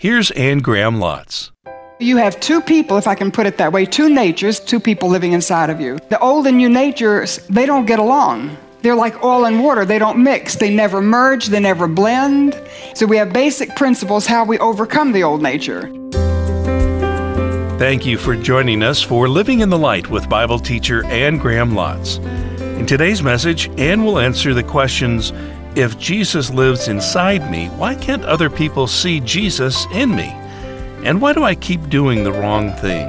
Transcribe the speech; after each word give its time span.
Here's 0.00 0.30
Anne 0.30 0.60
Graham 0.60 1.00
Lotz. 1.00 1.50
You 1.98 2.18
have 2.18 2.38
two 2.38 2.60
people, 2.60 2.98
if 2.98 3.08
I 3.08 3.16
can 3.16 3.32
put 3.32 3.46
it 3.46 3.58
that 3.58 3.72
way, 3.72 3.84
two 3.84 4.08
natures, 4.08 4.60
two 4.60 4.78
people 4.78 5.08
living 5.08 5.32
inside 5.32 5.70
of 5.70 5.80
you. 5.80 5.98
The 6.08 6.20
old 6.20 6.46
and 6.46 6.56
new 6.56 6.68
natures, 6.68 7.38
they 7.48 7.66
don't 7.66 7.84
get 7.84 7.98
along. 7.98 8.56
They're 8.82 8.94
like 8.94 9.24
oil 9.24 9.44
and 9.44 9.60
water. 9.60 9.84
They 9.84 9.98
don't 9.98 10.22
mix. 10.22 10.54
They 10.54 10.72
never 10.72 11.02
merge. 11.02 11.46
They 11.46 11.58
never 11.58 11.88
blend. 11.88 12.62
So 12.94 13.06
we 13.06 13.16
have 13.16 13.32
basic 13.32 13.74
principles 13.74 14.24
how 14.24 14.44
we 14.44 14.56
overcome 14.60 15.10
the 15.10 15.24
old 15.24 15.42
nature. 15.42 15.90
Thank 17.76 18.06
you 18.06 18.18
for 18.18 18.36
joining 18.36 18.84
us 18.84 19.02
for 19.02 19.28
Living 19.28 19.58
in 19.58 19.68
the 19.68 19.78
Light 19.78 20.08
with 20.08 20.28
Bible 20.28 20.60
teacher 20.60 21.04
Anne 21.06 21.38
Graham 21.38 21.72
Lotz. 21.72 22.24
In 22.78 22.86
today's 22.86 23.20
message, 23.20 23.68
Anne 23.80 24.04
will 24.04 24.20
answer 24.20 24.54
the 24.54 24.62
questions 24.62 25.32
If 25.78 25.96
Jesus 25.96 26.50
lives 26.50 26.88
inside 26.88 27.52
me, 27.52 27.68
why 27.68 27.94
can't 27.94 28.24
other 28.24 28.50
people 28.50 28.88
see 28.88 29.20
Jesus 29.20 29.86
in 29.92 30.10
me? 30.10 30.26
And 31.04 31.20
why 31.20 31.32
do 31.32 31.44
I 31.44 31.54
keep 31.54 31.88
doing 31.88 32.24
the 32.24 32.32
wrong 32.32 32.72
thing? 32.72 33.06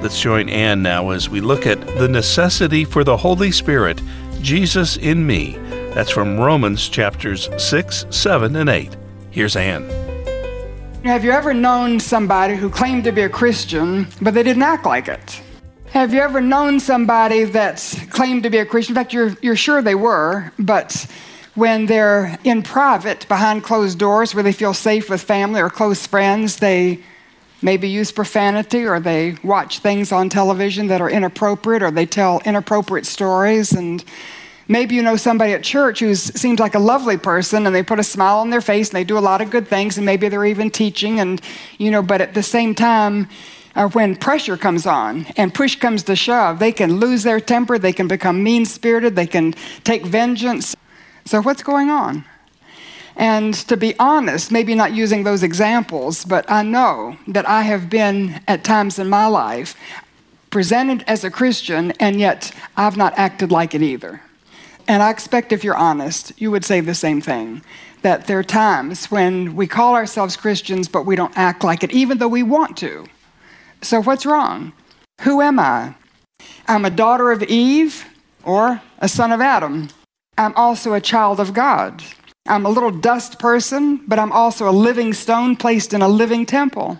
Let's 0.00 0.18
join 0.18 0.48
Anne 0.48 0.80
now 0.80 1.10
as 1.10 1.28
we 1.28 1.42
look 1.42 1.66
at 1.66 1.78
the 1.98 2.08
necessity 2.08 2.86
for 2.86 3.04
the 3.04 3.18
Holy 3.18 3.52
Spirit, 3.52 4.00
Jesus 4.40 4.96
in 4.96 5.26
me. 5.26 5.58
That's 5.92 6.10
from 6.10 6.40
Romans 6.40 6.88
chapters 6.88 7.50
6, 7.62 8.06
7, 8.08 8.56
and 8.56 8.70
8. 8.70 8.96
Here's 9.30 9.54
Anne. 9.54 9.84
Have 11.04 11.22
you 11.22 11.32
ever 11.32 11.52
known 11.52 12.00
somebody 12.00 12.56
who 12.56 12.70
claimed 12.70 13.04
to 13.04 13.12
be 13.12 13.20
a 13.20 13.28
Christian, 13.28 14.06
but 14.22 14.32
they 14.32 14.42
didn't 14.42 14.62
act 14.62 14.86
like 14.86 15.08
it? 15.08 15.42
Have 15.90 16.14
you 16.14 16.20
ever 16.20 16.40
known 16.40 16.80
somebody 16.80 17.44
that 17.44 18.06
claimed 18.08 18.44
to 18.44 18.48
be 18.48 18.56
a 18.56 18.64
Christian? 18.64 18.96
In 18.96 19.02
fact, 19.02 19.12
you're, 19.12 19.36
you're 19.42 19.54
sure 19.54 19.82
they 19.82 19.94
were, 19.94 20.50
but 20.58 21.06
when 21.60 21.84
they're 21.84 22.38
in 22.42 22.62
private, 22.62 23.28
behind 23.28 23.62
closed 23.62 23.98
doors, 23.98 24.34
where 24.34 24.42
they 24.42 24.50
feel 24.52 24.72
safe 24.72 25.10
with 25.10 25.20
family 25.20 25.60
or 25.60 25.68
close 25.68 26.06
friends, 26.06 26.56
they 26.56 26.98
maybe 27.60 27.86
use 27.86 28.10
profanity 28.10 28.86
or 28.86 28.98
they 28.98 29.36
watch 29.44 29.80
things 29.80 30.10
on 30.10 30.30
television 30.30 30.86
that 30.86 31.02
are 31.02 31.10
inappropriate 31.10 31.82
or 31.82 31.90
they 31.90 32.06
tell 32.06 32.40
inappropriate 32.44 33.06
stories 33.06 33.72
and 33.72 34.04
Maybe 34.68 34.94
you 34.94 35.02
know 35.02 35.16
somebody 35.16 35.52
at 35.52 35.64
church 35.64 35.98
who 35.98 36.14
seems 36.14 36.60
like 36.60 36.76
a 36.76 36.78
lovely 36.78 37.16
person 37.16 37.66
and 37.66 37.74
they 37.74 37.82
put 37.82 37.98
a 37.98 38.04
smile 38.04 38.38
on 38.38 38.50
their 38.50 38.60
face 38.60 38.90
and 38.90 38.94
they 38.94 39.02
do 39.02 39.18
a 39.18 39.26
lot 39.30 39.40
of 39.40 39.50
good 39.50 39.66
things 39.66 39.96
and 39.96 40.06
maybe 40.06 40.28
they're 40.28 40.44
even 40.44 40.70
teaching 40.70 41.18
and, 41.18 41.42
you 41.78 41.90
know, 41.90 42.02
but 42.02 42.20
at 42.20 42.34
the 42.34 42.42
same 42.44 42.72
time, 42.72 43.28
uh, 43.74 43.88
when 43.88 44.14
pressure 44.14 44.56
comes 44.56 44.86
on 44.86 45.26
and 45.36 45.52
push 45.52 45.74
comes 45.74 46.04
to 46.04 46.14
shove, 46.14 46.60
they 46.60 46.70
can 46.70 47.00
lose 47.00 47.24
their 47.24 47.40
temper, 47.40 47.80
they 47.80 47.92
can 47.92 48.06
become 48.06 48.44
mean 48.44 48.64
spirited, 48.64 49.16
they 49.16 49.26
can 49.26 49.54
take 49.82 50.06
vengeance. 50.06 50.76
So, 51.30 51.40
what's 51.40 51.62
going 51.62 51.90
on? 51.90 52.24
And 53.14 53.54
to 53.68 53.76
be 53.76 53.96
honest, 54.00 54.50
maybe 54.50 54.74
not 54.74 54.92
using 54.92 55.22
those 55.22 55.44
examples, 55.44 56.24
but 56.24 56.44
I 56.50 56.64
know 56.64 57.18
that 57.28 57.48
I 57.48 57.62
have 57.62 57.88
been 57.88 58.40
at 58.48 58.64
times 58.64 58.98
in 58.98 59.08
my 59.08 59.26
life 59.26 59.76
presented 60.50 61.04
as 61.06 61.22
a 61.22 61.30
Christian, 61.30 61.92
and 62.00 62.18
yet 62.18 62.50
I've 62.76 62.96
not 62.96 63.16
acted 63.16 63.52
like 63.52 63.76
it 63.76 63.80
either. 63.80 64.20
And 64.88 65.04
I 65.04 65.10
expect 65.10 65.52
if 65.52 65.62
you're 65.62 65.76
honest, 65.76 66.32
you 66.36 66.50
would 66.50 66.64
say 66.64 66.80
the 66.80 66.96
same 66.96 67.20
thing. 67.20 67.62
That 68.02 68.26
there 68.26 68.40
are 68.40 68.42
times 68.42 69.08
when 69.08 69.54
we 69.54 69.68
call 69.68 69.94
ourselves 69.94 70.36
Christians, 70.36 70.88
but 70.88 71.06
we 71.06 71.14
don't 71.14 71.38
act 71.38 71.62
like 71.62 71.84
it, 71.84 71.92
even 71.92 72.18
though 72.18 72.26
we 72.26 72.42
want 72.42 72.76
to. 72.78 73.06
So, 73.82 74.02
what's 74.02 74.26
wrong? 74.26 74.72
Who 75.20 75.40
am 75.40 75.60
I? 75.60 75.94
I'm 76.66 76.84
a 76.84 76.90
daughter 76.90 77.30
of 77.30 77.44
Eve 77.44 78.04
or 78.42 78.82
a 78.98 79.08
son 79.08 79.30
of 79.30 79.40
Adam. 79.40 79.90
I'm 80.38 80.54
also 80.56 80.94
a 80.94 81.00
child 81.00 81.38
of 81.40 81.52
God. 81.52 82.02
I'm 82.46 82.64
a 82.64 82.70
little 82.70 82.90
dust 82.90 83.38
person, 83.38 84.00
but 84.08 84.18
I'm 84.18 84.32
also 84.32 84.68
a 84.68 84.72
living 84.72 85.12
stone 85.12 85.54
placed 85.56 85.92
in 85.92 86.02
a 86.02 86.08
living 86.08 86.46
temple. 86.46 86.98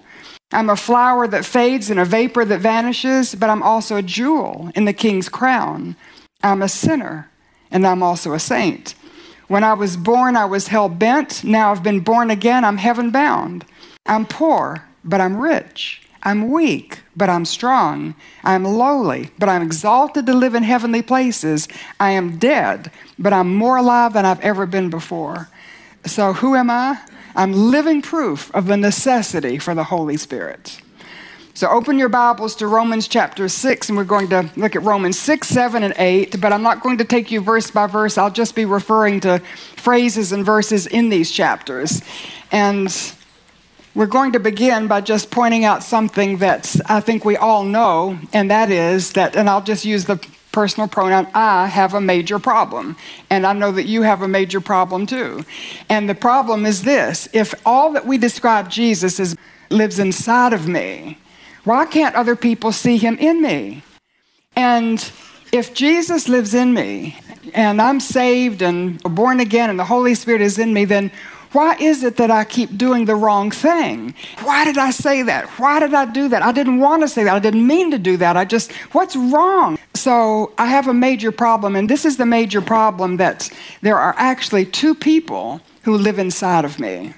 I'm 0.52 0.68
a 0.68 0.76
flower 0.76 1.26
that 1.28 1.44
fades 1.44 1.90
and 1.90 1.98
a 1.98 2.04
vapor 2.04 2.44
that 2.44 2.60
vanishes, 2.60 3.34
but 3.34 3.48
I'm 3.48 3.62
also 3.62 3.96
a 3.96 4.02
jewel 4.02 4.70
in 4.74 4.84
the 4.84 4.92
king's 4.92 5.28
crown. 5.28 5.96
I'm 6.42 6.60
a 6.60 6.68
sinner, 6.68 7.30
and 7.70 7.86
I'm 7.86 8.02
also 8.02 8.32
a 8.32 8.38
saint. 8.38 8.94
When 9.48 9.64
I 9.64 9.74
was 9.74 9.96
born, 9.96 10.36
I 10.36 10.44
was 10.44 10.68
hell 10.68 10.88
bent. 10.88 11.42
Now 11.42 11.70
I've 11.70 11.82
been 11.82 12.00
born 12.00 12.30
again, 12.30 12.64
I'm 12.64 12.76
heaven 12.76 13.10
bound. 13.10 13.64
I'm 14.06 14.26
poor, 14.26 14.84
but 15.02 15.20
I'm 15.20 15.36
rich. 15.36 16.02
I'm 16.22 16.50
weak, 16.50 17.00
but 17.16 17.30
I'm 17.30 17.44
strong. 17.44 18.14
I'm 18.44 18.64
lowly, 18.64 19.30
but 19.38 19.48
I'm 19.48 19.62
exalted 19.62 20.26
to 20.26 20.34
live 20.34 20.54
in 20.54 20.62
heavenly 20.62 21.02
places. 21.02 21.68
I 21.98 22.10
am 22.10 22.38
dead, 22.38 22.90
but 23.18 23.32
I'm 23.32 23.54
more 23.54 23.78
alive 23.78 24.12
than 24.12 24.26
I've 24.26 24.40
ever 24.40 24.66
been 24.66 24.90
before. 24.90 25.48
So, 26.04 26.32
who 26.32 26.54
am 26.54 26.70
I? 26.70 26.98
I'm 27.36 27.52
living 27.52 28.02
proof 28.02 28.54
of 28.54 28.66
the 28.66 28.76
necessity 28.76 29.58
for 29.58 29.74
the 29.74 29.84
Holy 29.84 30.16
Spirit. 30.16 30.80
So 31.60 31.68
open 31.68 31.98
your 31.98 32.08
Bibles 32.08 32.56
to 32.56 32.66
Romans 32.66 33.06
chapter 33.06 33.48
6, 33.48 33.88
and 33.88 33.98
we're 33.98 34.04
going 34.04 34.28
to 34.28 34.48
look 34.56 34.76
at 34.76 34.82
Romans 34.82 35.18
6, 35.18 35.46
7, 35.46 35.82
and 35.82 35.92
8. 35.98 36.40
But 36.40 36.52
I'm 36.52 36.62
not 36.62 36.80
going 36.80 36.96
to 36.98 37.04
take 37.04 37.30
you 37.30 37.40
verse 37.40 37.70
by 37.70 37.86
verse. 37.86 38.16
I'll 38.16 38.30
just 38.30 38.54
be 38.54 38.64
referring 38.64 39.20
to 39.20 39.40
phrases 39.76 40.32
and 40.32 40.44
verses 40.44 40.86
in 40.86 41.10
these 41.10 41.30
chapters. 41.30 42.02
And 42.50 42.90
we're 43.94 44.06
going 44.06 44.32
to 44.32 44.40
begin 44.40 44.86
by 44.86 45.00
just 45.00 45.30
pointing 45.30 45.64
out 45.64 45.82
something 45.82 46.38
that 46.38 46.76
I 46.86 47.00
think 47.00 47.24
we 47.24 47.36
all 47.36 47.64
know, 47.64 48.18
and 48.32 48.50
that 48.50 48.70
is 48.70 49.12
that, 49.12 49.36
and 49.36 49.48
I'll 49.48 49.62
just 49.62 49.84
use 49.84 50.04
the 50.04 50.24
personal 50.52 50.88
pronoun, 50.88 51.28
I 51.34 51.66
have 51.66 51.94
a 51.94 52.00
major 52.00 52.38
problem. 52.38 52.96
And 53.28 53.46
I 53.46 53.52
know 53.52 53.72
that 53.72 53.86
you 53.86 54.02
have 54.02 54.22
a 54.22 54.28
major 54.28 54.60
problem 54.60 55.06
too. 55.06 55.44
And 55.88 56.08
the 56.08 56.14
problem 56.14 56.66
is 56.66 56.82
this 56.82 57.28
if 57.32 57.54
all 57.64 57.92
that 57.92 58.06
we 58.06 58.18
describe 58.18 58.68
Jesus 58.68 59.20
as 59.20 59.36
lives 59.70 59.98
inside 59.98 60.52
of 60.52 60.66
me, 60.66 61.18
why 61.64 61.86
can't 61.86 62.14
other 62.14 62.36
people 62.36 62.72
see 62.72 62.96
him 62.96 63.16
in 63.18 63.42
me? 63.42 63.82
And 64.56 65.10
if 65.52 65.74
Jesus 65.74 66.28
lives 66.28 66.54
in 66.54 66.74
me 66.74 67.18
and 67.54 67.80
I'm 67.80 68.00
saved 68.00 68.62
and 68.62 69.00
born 69.02 69.40
again 69.40 69.70
and 69.70 69.78
the 69.78 69.84
Holy 69.84 70.14
Spirit 70.14 70.40
is 70.40 70.58
in 70.58 70.72
me, 70.72 70.84
then 70.84 71.12
why 71.52 71.76
is 71.80 72.04
it 72.04 72.16
that 72.16 72.30
I 72.30 72.44
keep 72.44 72.76
doing 72.76 73.06
the 73.06 73.16
wrong 73.16 73.50
thing? 73.50 74.14
Why 74.42 74.64
did 74.64 74.78
I 74.78 74.90
say 74.90 75.22
that? 75.22 75.48
Why 75.58 75.80
did 75.80 75.94
I 75.94 76.04
do 76.04 76.28
that? 76.28 76.42
I 76.42 76.52
didn't 76.52 76.78
want 76.78 77.02
to 77.02 77.08
say 77.08 77.24
that. 77.24 77.34
I 77.34 77.38
didn't 77.38 77.66
mean 77.66 77.90
to 77.90 77.98
do 77.98 78.16
that. 78.18 78.36
I 78.36 78.44
just, 78.44 78.72
what's 78.92 79.16
wrong? 79.16 79.78
So 79.94 80.52
I 80.58 80.66
have 80.66 80.86
a 80.86 80.94
major 80.94 81.32
problem, 81.32 81.74
and 81.74 81.88
this 81.88 82.04
is 82.04 82.16
the 82.16 82.26
major 82.26 82.60
problem 82.60 83.16
that 83.16 83.50
there 83.82 83.98
are 83.98 84.14
actually 84.16 84.64
two 84.64 84.94
people 84.94 85.60
who 85.82 85.96
live 85.96 86.18
inside 86.18 86.64
of 86.64 86.78
me 86.78 87.14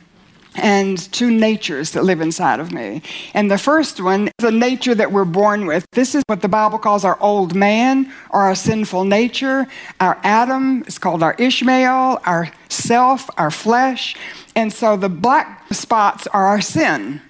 and 0.54 0.98
two 1.12 1.30
natures 1.30 1.92
that 1.92 2.04
live 2.04 2.20
inside 2.20 2.60
of 2.60 2.72
me. 2.72 3.02
And 3.34 3.50
the 3.50 3.58
first 3.58 4.00
one, 4.00 4.28
is 4.28 4.32
the 4.38 4.52
nature 4.52 4.94
that 4.94 5.12
we're 5.12 5.24
born 5.24 5.66
with. 5.66 5.86
This 5.92 6.14
is 6.14 6.22
what 6.26 6.42
the 6.42 6.48
Bible 6.48 6.78
calls 6.78 7.04
our 7.04 7.18
old 7.20 7.54
man 7.54 8.12
or 8.30 8.42
our 8.42 8.54
sinful 8.54 9.04
nature. 9.04 9.66
Our 10.00 10.18
Adam 10.22 10.84
is 10.86 10.98
called 10.98 11.22
our 11.22 11.34
Ishmael, 11.38 12.20
our 12.24 12.50
self, 12.68 13.28
our 13.38 13.50
flesh. 13.50 14.16
And 14.54 14.72
so 14.72 14.96
the 14.96 15.08
black 15.08 15.72
spots 15.72 16.26
are 16.28 16.46
our 16.46 16.60
sin. 16.60 17.22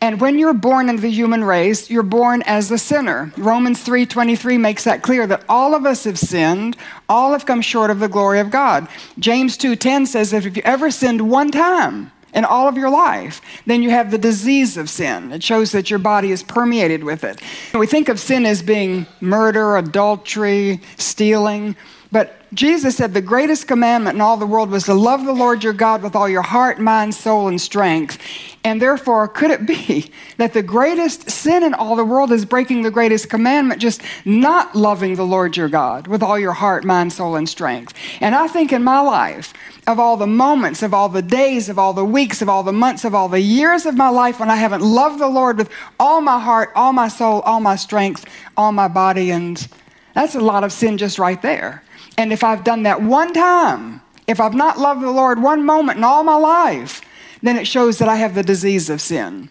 And 0.00 0.20
when 0.20 0.36
you're 0.36 0.52
born 0.52 0.88
into 0.88 1.02
the 1.02 1.10
human 1.10 1.44
race, 1.44 1.88
you're 1.88 2.02
born 2.02 2.42
as 2.42 2.72
a 2.72 2.76
sinner. 2.76 3.32
Romans 3.36 3.84
3:23 3.84 4.58
makes 4.58 4.82
that 4.82 5.00
clear 5.00 5.28
that 5.28 5.44
all 5.48 5.76
of 5.76 5.86
us 5.86 6.02
have 6.02 6.18
sinned, 6.18 6.76
all 7.08 7.30
have 7.30 7.46
come 7.46 7.62
short 7.62 7.88
of 7.88 8.00
the 8.00 8.08
glory 8.08 8.40
of 8.40 8.50
God. 8.50 8.88
James 9.20 9.56
2:10 9.56 10.06
says 10.06 10.32
that 10.32 10.44
if 10.44 10.56
you 10.56 10.62
ever 10.64 10.90
sinned 10.90 11.30
one 11.30 11.52
time, 11.52 12.10
in 12.32 12.44
all 12.44 12.68
of 12.68 12.76
your 12.76 12.90
life, 12.90 13.40
then 13.66 13.82
you 13.82 13.90
have 13.90 14.10
the 14.10 14.18
disease 14.18 14.76
of 14.76 14.88
sin. 14.88 15.32
It 15.32 15.42
shows 15.42 15.72
that 15.72 15.90
your 15.90 15.98
body 15.98 16.30
is 16.30 16.42
permeated 16.42 17.04
with 17.04 17.24
it. 17.24 17.40
We 17.74 17.86
think 17.86 18.08
of 18.08 18.18
sin 18.18 18.46
as 18.46 18.62
being 18.62 19.06
murder, 19.20 19.76
adultery, 19.76 20.80
stealing, 20.96 21.76
but 22.10 22.41
Jesus 22.54 22.96
said 22.96 23.14
the 23.14 23.22
greatest 23.22 23.66
commandment 23.66 24.16
in 24.16 24.20
all 24.20 24.36
the 24.36 24.46
world 24.46 24.70
was 24.70 24.84
to 24.84 24.94
love 24.94 25.24
the 25.24 25.32
Lord 25.32 25.64
your 25.64 25.72
God 25.72 26.02
with 26.02 26.14
all 26.14 26.28
your 26.28 26.42
heart, 26.42 26.78
mind, 26.78 27.14
soul, 27.14 27.48
and 27.48 27.58
strength. 27.58 28.18
And 28.62 28.80
therefore, 28.80 29.26
could 29.26 29.50
it 29.50 29.66
be 29.66 30.12
that 30.36 30.52
the 30.52 30.62
greatest 30.62 31.30
sin 31.30 31.62
in 31.62 31.72
all 31.72 31.96
the 31.96 32.04
world 32.04 32.30
is 32.30 32.44
breaking 32.44 32.82
the 32.82 32.90
greatest 32.90 33.30
commandment, 33.30 33.80
just 33.80 34.02
not 34.26 34.74
loving 34.74 35.14
the 35.14 35.24
Lord 35.24 35.56
your 35.56 35.68
God 35.68 36.06
with 36.06 36.22
all 36.22 36.38
your 36.38 36.52
heart, 36.52 36.84
mind, 36.84 37.14
soul, 37.14 37.36
and 37.36 37.48
strength? 37.48 37.94
And 38.20 38.34
I 38.34 38.48
think 38.48 38.70
in 38.70 38.84
my 38.84 39.00
life, 39.00 39.54
of 39.86 39.98
all 39.98 40.18
the 40.18 40.26
moments, 40.26 40.82
of 40.82 40.92
all 40.92 41.08
the 41.08 41.22
days, 41.22 41.70
of 41.70 41.78
all 41.78 41.94
the 41.94 42.04
weeks, 42.04 42.42
of 42.42 42.48
all 42.50 42.62
the 42.62 42.72
months, 42.72 43.04
of 43.04 43.14
all 43.14 43.28
the 43.28 43.40
years 43.40 43.86
of 43.86 43.96
my 43.96 44.10
life 44.10 44.38
when 44.38 44.50
I 44.50 44.56
haven't 44.56 44.82
loved 44.82 45.18
the 45.18 45.28
Lord 45.28 45.56
with 45.56 45.70
all 45.98 46.20
my 46.20 46.38
heart, 46.38 46.70
all 46.74 46.92
my 46.92 47.08
soul, 47.08 47.40
all 47.40 47.60
my 47.60 47.76
strength, 47.76 48.26
all 48.56 48.72
my 48.72 48.88
body, 48.88 49.30
and 49.30 49.66
that's 50.14 50.34
a 50.34 50.40
lot 50.40 50.64
of 50.64 50.72
sin 50.72 50.98
just 50.98 51.18
right 51.18 51.40
there. 51.40 51.82
And 52.22 52.32
if 52.32 52.44
I've 52.44 52.62
done 52.62 52.84
that 52.84 53.02
one 53.02 53.32
time, 53.32 54.00
if 54.28 54.38
I've 54.38 54.54
not 54.54 54.78
loved 54.78 55.02
the 55.02 55.10
Lord 55.10 55.42
one 55.42 55.66
moment 55.66 55.98
in 55.98 56.04
all 56.04 56.22
my 56.22 56.36
life, 56.36 57.00
then 57.42 57.56
it 57.56 57.66
shows 57.66 57.98
that 57.98 58.08
I 58.08 58.14
have 58.14 58.36
the 58.36 58.44
disease 58.44 58.88
of 58.90 59.00
sin. 59.00 59.50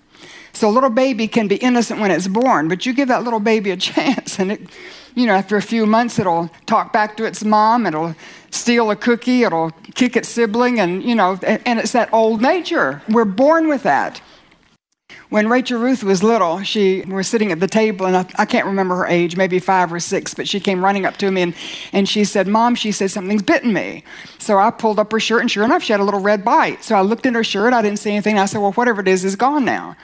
So 0.53 0.69
a 0.69 0.71
little 0.71 0.89
baby 0.89 1.27
can 1.27 1.49
be 1.49 1.57
innocent 1.57 1.99
when 1.99 2.11
it's 2.11 2.29
born, 2.29 2.69
but 2.69 2.85
you 2.85 2.93
give 2.93 3.09
that 3.09 3.25
little 3.25 3.41
baby 3.41 3.71
a 3.71 3.77
chance, 3.89 4.39
and 4.39 4.53
it, 4.53 4.61
you 5.15 5.25
know, 5.25 5.33
after 5.33 5.57
a 5.57 5.61
few 5.61 5.85
months, 5.85 6.17
it'll 6.17 6.49
talk 6.65 6.93
back 6.93 7.17
to 7.17 7.25
its 7.25 7.43
mom, 7.43 7.85
it'll 7.85 8.15
steal 8.51 8.89
a 8.89 8.95
cookie, 8.95 9.43
it'll 9.43 9.71
kick 9.93 10.15
its 10.15 10.29
sibling, 10.29 10.79
and 10.79 11.03
you 11.03 11.13
know, 11.13 11.37
and, 11.43 11.77
it's 11.77 11.91
that 11.91 12.07
old 12.13 12.41
nature. 12.41 13.01
We're 13.09 13.25
born 13.25 13.67
with 13.67 13.83
that. 13.83 14.21
When 15.31 15.47
Rachel 15.47 15.79
Ruth 15.79 16.03
was 16.03 16.23
little, 16.23 16.61
she 16.61 17.03
was 17.07 17.25
sitting 17.25 17.53
at 17.53 17.61
the 17.61 17.67
table, 17.67 18.05
and 18.05 18.17
I, 18.17 18.25
I, 18.35 18.43
can't 18.43 18.65
remember 18.65 18.97
her 18.97 19.05
age, 19.05 19.37
maybe 19.37 19.59
five 19.59 19.93
or 19.93 19.99
six, 20.01 20.33
but 20.33 20.45
she 20.45 20.59
came 20.59 20.83
running 20.83 21.05
up 21.05 21.15
to 21.17 21.31
me 21.31 21.41
and, 21.41 21.55
and 21.93 22.09
she 22.09 22.25
said, 22.25 22.49
Mom, 22.49 22.75
she 22.75 22.91
said, 22.91 23.11
something's 23.11 23.41
bitten 23.41 23.71
me. 23.71 24.03
So 24.39 24.59
I 24.59 24.71
pulled 24.71 24.99
up 24.99 25.09
her 25.13 25.21
shirt, 25.21 25.39
and 25.39 25.49
sure 25.49 25.63
enough, 25.63 25.83
she 25.83 25.93
had 25.93 26.01
a 26.01 26.03
little 26.03 26.19
red 26.19 26.43
bite. 26.43 26.83
So 26.83 26.95
I 26.95 27.01
looked 27.01 27.25
in 27.25 27.33
her 27.35 27.45
shirt, 27.45 27.71
I 27.71 27.81
didn't 27.81 27.99
see 27.99 28.11
anything. 28.11 28.39
I 28.39 28.45
said, 28.45 28.59
Well, 28.59 28.73
whatever 28.73 28.99
it 28.99 29.07
is, 29.07 29.23
is 29.23 29.37
gone 29.37 29.63
now. 29.63 29.95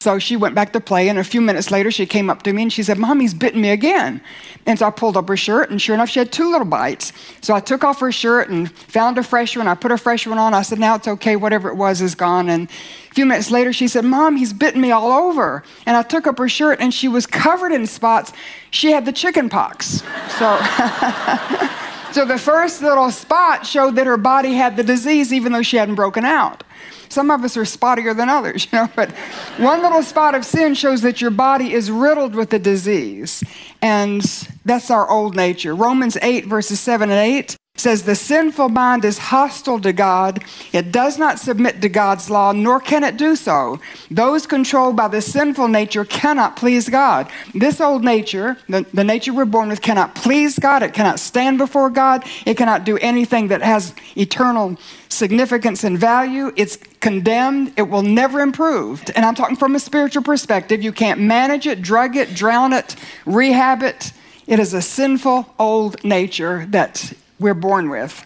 So 0.00 0.18
she 0.18 0.36
went 0.36 0.54
back 0.54 0.74
to 0.74 0.80
play, 0.80 1.08
and 1.08 1.18
a 1.18 1.24
few 1.24 1.40
minutes 1.40 1.70
later, 1.70 1.90
she 1.90 2.04
came 2.04 2.28
up 2.28 2.42
to 2.42 2.52
me 2.52 2.62
and 2.62 2.72
she 2.72 2.82
said, 2.82 2.98
Mommy's 2.98 3.32
bitten 3.32 3.62
me 3.62 3.70
again. 3.70 4.20
And 4.66 4.78
so 4.78 4.86
I 4.86 4.90
pulled 4.90 5.16
up 5.16 5.26
her 5.28 5.38
shirt, 5.38 5.70
and 5.70 5.80
sure 5.80 5.94
enough, 5.94 6.10
she 6.10 6.18
had 6.18 6.30
two 6.30 6.50
little 6.50 6.66
bites. 6.66 7.14
So 7.40 7.54
I 7.54 7.60
took 7.60 7.82
off 7.82 7.98
her 8.00 8.12
shirt 8.12 8.50
and 8.50 8.70
found 8.70 9.16
a 9.16 9.22
fresh 9.22 9.56
one. 9.56 9.66
I 9.66 9.74
put 9.74 9.92
a 9.92 9.96
fresh 9.96 10.26
one 10.26 10.38
on. 10.38 10.52
I 10.52 10.60
said, 10.62 10.78
Now 10.78 10.96
it's 10.96 11.08
okay. 11.08 11.34
Whatever 11.34 11.70
it 11.70 11.76
was 11.76 12.02
is 12.02 12.14
gone. 12.14 12.50
And 12.50 12.68
a 13.10 13.14
few 13.14 13.24
minutes 13.24 13.50
later, 13.50 13.72
she 13.72 13.88
said, 13.88 14.04
Mom, 14.04 14.36
he's 14.36 14.52
bitten 14.52 14.82
me 14.82 14.90
all 14.90 15.10
over. 15.10 15.62
And 15.86 15.96
I 15.96 16.02
took 16.02 16.26
up 16.26 16.36
her 16.38 16.48
shirt, 16.48 16.78
and 16.78 16.92
she 16.92 17.08
was 17.08 17.26
covered 17.26 17.72
in 17.72 17.86
spots. 17.86 18.32
She 18.70 18.90
had 18.90 19.06
the 19.06 19.12
chicken 19.12 19.48
pox. 19.48 20.02
So. 20.38 21.76
So 22.16 22.24
the 22.24 22.38
first 22.38 22.80
little 22.80 23.10
spot 23.10 23.66
showed 23.66 23.96
that 23.96 24.06
her 24.06 24.16
body 24.16 24.54
had 24.54 24.78
the 24.78 24.82
disease 24.82 25.34
even 25.34 25.52
though 25.52 25.60
she 25.60 25.76
hadn't 25.76 25.96
broken 25.96 26.24
out. 26.24 26.64
Some 27.10 27.30
of 27.30 27.44
us 27.44 27.58
are 27.58 27.64
spottier 27.64 28.16
than 28.16 28.30
others, 28.30 28.66
you 28.72 28.78
know, 28.78 28.88
but 28.96 29.10
one 29.58 29.82
little 29.82 30.02
spot 30.02 30.34
of 30.34 30.42
sin 30.42 30.72
shows 30.72 31.02
that 31.02 31.20
your 31.20 31.30
body 31.30 31.74
is 31.74 31.90
riddled 31.90 32.34
with 32.34 32.48
the 32.48 32.58
disease. 32.58 33.44
And 33.82 34.22
that's 34.64 34.90
our 34.90 35.10
old 35.10 35.36
nature. 35.36 35.74
Romans 35.74 36.16
8, 36.22 36.46
verses 36.46 36.80
7 36.80 37.10
and 37.10 37.20
8 37.20 37.54
says 37.76 38.02
the 38.02 38.14
sinful 38.14 38.68
mind 38.70 39.04
is 39.04 39.18
hostile 39.18 39.80
to 39.80 39.92
God. 39.92 40.44
It 40.72 40.92
does 40.92 41.18
not 41.18 41.38
submit 41.38 41.80
to 41.82 41.88
God's 41.88 42.30
law, 42.30 42.52
nor 42.52 42.80
can 42.80 43.04
it 43.04 43.16
do 43.16 43.36
so. 43.36 43.80
Those 44.10 44.46
controlled 44.46 44.96
by 44.96 45.08
the 45.08 45.22
sinful 45.22 45.68
nature 45.68 46.04
cannot 46.04 46.56
please 46.56 46.88
God. 46.88 47.28
This 47.54 47.80
old 47.80 48.04
nature, 48.04 48.56
the, 48.68 48.86
the 48.92 49.04
nature 49.04 49.32
we're 49.32 49.44
born 49.44 49.68
with, 49.68 49.82
cannot 49.82 50.14
please 50.14 50.58
God. 50.58 50.82
It 50.82 50.94
cannot 50.94 51.20
stand 51.20 51.58
before 51.58 51.90
God. 51.90 52.24
It 52.44 52.56
cannot 52.56 52.84
do 52.84 52.98
anything 52.98 53.48
that 53.48 53.62
has 53.62 53.94
eternal 54.16 54.76
significance 55.08 55.84
and 55.84 55.98
value. 55.98 56.52
It's 56.56 56.78
condemned. 57.00 57.72
It 57.76 57.82
will 57.82 58.02
never 58.02 58.40
improve. 58.40 59.04
And 59.14 59.24
I'm 59.24 59.34
talking 59.34 59.56
from 59.56 59.74
a 59.74 59.80
spiritual 59.80 60.22
perspective. 60.22 60.82
You 60.82 60.92
can't 60.92 61.20
manage 61.20 61.66
it, 61.66 61.82
drug 61.82 62.16
it, 62.16 62.34
drown 62.34 62.72
it, 62.72 62.96
rehab 63.24 63.82
it. 63.82 64.12
It 64.46 64.60
is 64.60 64.74
a 64.74 64.82
sinful 64.82 65.54
old 65.58 66.02
nature 66.04 66.66
that 66.70 67.12
we're 67.38 67.54
born 67.54 67.88
with. 67.90 68.24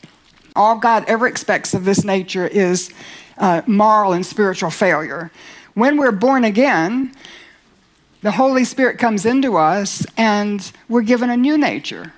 All 0.57 0.79
God 0.79 1.05
ever 1.07 1.27
expects 1.27 1.75
of 1.75 1.85
this 1.85 2.05
nature 2.05 2.47
is 2.47 2.93
uh, 3.39 3.63
moral 3.67 4.13
and 4.13 4.25
spiritual 4.25 4.71
failure. 4.71 5.31
When 5.75 5.97
we're 5.97 6.13
born 6.13 6.45
again, 6.45 7.13
the 8.23 8.33
Holy 8.33 8.65
Spirit 8.65 8.99
comes 8.99 9.25
into 9.25 9.57
us 9.57 10.07
and 10.17 10.71
we're 10.89 11.03
given 11.03 11.31
a 11.31 11.37
new 11.37 11.57
nature. 11.57 12.13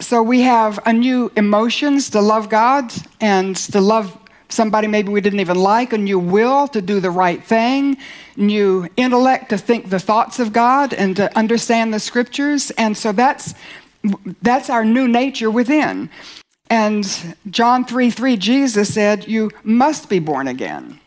So 0.00 0.22
we 0.22 0.42
have 0.42 0.78
a 0.86 0.92
new 0.92 1.32
emotions 1.36 2.10
to 2.10 2.20
love 2.20 2.48
God 2.48 2.92
and 3.20 3.56
to 3.56 3.80
love 3.80 4.16
somebody 4.48 4.86
maybe 4.86 5.10
we 5.10 5.20
didn't 5.20 5.40
even 5.40 5.56
like, 5.56 5.92
a 5.92 5.98
new 5.98 6.18
will 6.18 6.68
to 6.68 6.80
do 6.80 7.00
the 7.00 7.10
right 7.10 7.42
thing, 7.42 7.96
new 8.36 8.88
intellect 8.96 9.48
to 9.50 9.58
think 9.58 9.90
the 9.90 9.98
thoughts 9.98 10.38
of 10.38 10.52
God 10.52 10.94
and 10.94 11.16
to 11.16 11.36
understand 11.36 11.92
the 11.92 12.00
scriptures. 12.00 12.70
And 12.72 12.96
so 12.96 13.12
that's 13.12 13.54
that's 14.42 14.70
our 14.70 14.84
new 14.84 15.08
nature 15.08 15.50
within. 15.50 16.10
And 16.70 17.36
John 17.50 17.84
3 17.84 18.10
3, 18.10 18.36
Jesus 18.36 18.92
said, 18.92 19.28
You 19.28 19.50
must 19.62 20.08
be 20.08 20.18
born 20.18 20.48
again. 20.48 21.00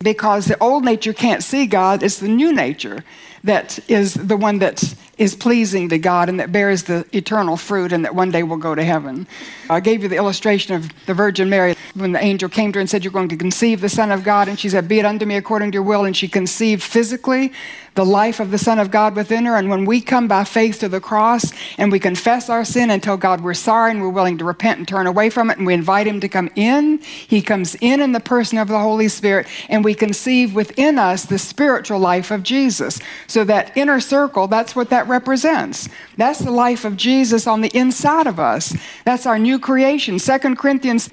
Because 0.00 0.46
the 0.46 0.58
old 0.62 0.84
nature 0.84 1.12
can't 1.12 1.42
see 1.42 1.66
God, 1.66 2.04
it's 2.04 2.18
the 2.18 2.28
new 2.28 2.52
nature 2.52 3.04
that 3.44 3.78
is 3.88 4.14
the 4.14 4.36
one 4.36 4.58
that 4.58 4.94
is 5.16 5.34
pleasing 5.34 5.88
to 5.88 5.98
God 5.98 6.28
and 6.28 6.38
that 6.40 6.52
bears 6.52 6.84
the 6.84 7.06
eternal 7.12 7.56
fruit 7.56 7.92
and 7.92 8.04
that 8.04 8.14
one 8.14 8.30
day 8.30 8.42
will 8.42 8.56
go 8.56 8.74
to 8.74 8.84
heaven. 8.84 9.26
I 9.68 9.80
gave 9.80 10.02
you 10.02 10.08
the 10.08 10.16
illustration 10.16 10.74
of 10.74 10.88
the 11.06 11.14
Virgin 11.14 11.50
Mary 11.50 11.74
when 12.00 12.12
the 12.12 12.22
angel 12.22 12.48
came 12.48 12.72
to 12.72 12.78
her 12.78 12.80
and 12.80 12.88
said, 12.88 13.04
You're 13.04 13.12
going 13.12 13.28
to 13.28 13.36
conceive 13.36 13.80
the 13.80 13.88
Son 13.88 14.10
of 14.10 14.24
God. 14.24 14.48
And 14.48 14.58
she 14.58 14.68
said, 14.68 14.88
Be 14.88 14.98
it 14.98 15.04
unto 15.04 15.26
me 15.26 15.36
according 15.36 15.72
to 15.72 15.76
your 15.76 15.82
will. 15.82 16.04
And 16.04 16.16
she 16.16 16.28
conceived 16.28 16.82
physically 16.82 17.52
the 17.98 18.06
life 18.06 18.38
of 18.38 18.52
the 18.52 18.58
Son 18.58 18.78
of 18.78 18.92
God 18.92 19.16
within 19.16 19.44
her. 19.44 19.56
And 19.56 19.68
when 19.68 19.84
we 19.84 20.00
come 20.00 20.28
by 20.28 20.44
faith 20.44 20.78
to 20.78 20.88
the 20.88 21.00
cross 21.00 21.52
and 21.78 21.90
we 21.90 21.98
confess 21.98 22.48
our 22.48 22.64
sin 22.64 22.90
and 22.90 23.02
tell 23.02 23.16
God 23.16 23.40
we're 23.40 23.54
sorry 23.54 23.90
and 23.90 24.00
we're 24.00 24.08
willing 24.08 24.38
to 24.38 24.44
repent 24.44 24.78
and 24.78 24.86
turn 24.86 25.08
away 25.08 25.30
from 25.30 25.50
it 25.50 25.58
and 25.58 25.66
we 25.66 25.74
invite 25.74 26.06
Him 26.06 26.20
to 26.20 26.28
come 26.28 26.48
in, 26.54 26.98
He 26.98 27.42
comes 27.42 27.74
in 27.80 28.00
in 28.00 28.12
the 28.12 28.20
person 28.20 28.56
of 28.56 28.68
the 28.68 28.78
Holy 28.78 29.08
Spirit 29.08 29.48
and 29.68 29.84
we 29.84 29.94
conceive 29.94 30.54
within 30.54 30.96
us 30.96 31.24
the 31.24 31.40
spiritual 31.40 31.98
life 31.98 32.30
of 32.30 32.44
Jesus. 32.44 33.00
So 33.26 33.42
that 33.44 33.76
inner 33.76 33.98
circle, 33.98 34.46
that's 34.46 34.76
what 34.76 34.90
that 34.90 35.08
represents. 35.08 35.88
That's 36.16 36.38
the 36.38 36.52
life 36.52 36.84
of 36.84 36.96
Jesus 36.96 37.48
on 37.48 37.62
the 37.62 37.76
inside 37.76 38.28
of 38.28 38.38
us. 38.38 38.76
That's 39.04 39.26
our 39.26 39.40
new 39.40 39.58
creation. 39.58 40.18
2 40.18 40.54
Corinthians 40.54 41.08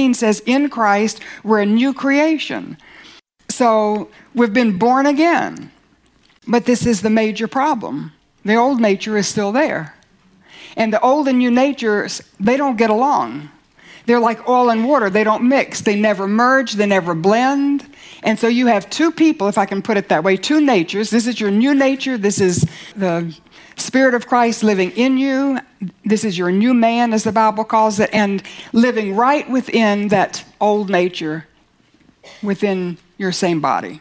5:17 0.00 0.14
says, 0.14 0.42
"In 0.46 0.68
Christ 0.68 1.20
we're 1.42 1.60
a 1.60 1.66
new 1.66 1.92
creation." 1.92 2.76
So 3.48 4.08
we've 4.34 4.52
been 4.52 4.78
born 4.78 5.06
again. 5.06 5.70
But 6.46 6.64
this 6.64 6.86
is 6.86 7.02
the 7.02 7.10
major 7.10 7.46
problem. 7.46 8.12
The 8.44 8.54
old 8.54 8.80
nature 8.80 9.18
is 9.18 9.28
still 9.28 9.52
there. 9.52 9.94
And 10.76 10.92
the 10.92 11.00
old 11.00 11.28
and 11.28 11.38
new 11.38 11.50
natures, 11.50 12.22
they 12.38 12.56
don't 12.56 12.78
get 12.78 12.90
along. 12.90 13.50
They're 14.10 14.18
like 14.18 14.48
oil 14.48 14.70
and 14.70 14.88
water, 14.88 15.08
they 15.08 15.22
don't 15.22 15.48
mix, 15.48 15.82
they 15.82 15.94
never 15.94 16.26
merge, 16.26 16.72
they 16.72 16.84
never 16.84 17.14
blend. 17.14 17.88
And 18.24 18.36
so 18.36 18.48
you 18.48 18.66
have 18.66 18.90
two 18.90 19.12
people, 19.12 19.46
if 19.46 19.56
I 19.56 19.66
can 19.66 19.82
put 19.82 19.96
it 19.96 20.08
that 20.08 20.24
way, 20.24 20.36
two 20.36 20.60
natures. 20.60 21.10
This 21.10 21.28
is 21.28 21.38
your 21.38 21.52
new 21.52 21.76
nature, 21.76 22.18
this 22.18 22.40
is 22.40 22.66
the 22.96 23.32
Spirit 23.76 24.14
of 24.14 24.26
Christ 24.26 24.64
living 24.64 24.90
in 24.96 25.16
you. 25.16 25.60
This 26.04 26.24
is 26.24 26.36
your 26.36 26.50
new 26.50 26.74
man, 26.74 27.12
as 27.12 27.22
the 27.22 27.30
Bible 27.30 27.62
calls 27.62 28.00
it, 28.00 28.10
and 28.12 28.42
living 28.72 29.14
right 29.14 29.48
within 29.48 30.08
that 30.08 30.44
old 30.60 30.90
nature 30.90 31.46
within 32.42 32.98
your 33.16 33.30
same 33.30 33.60
body. 33.60 34.00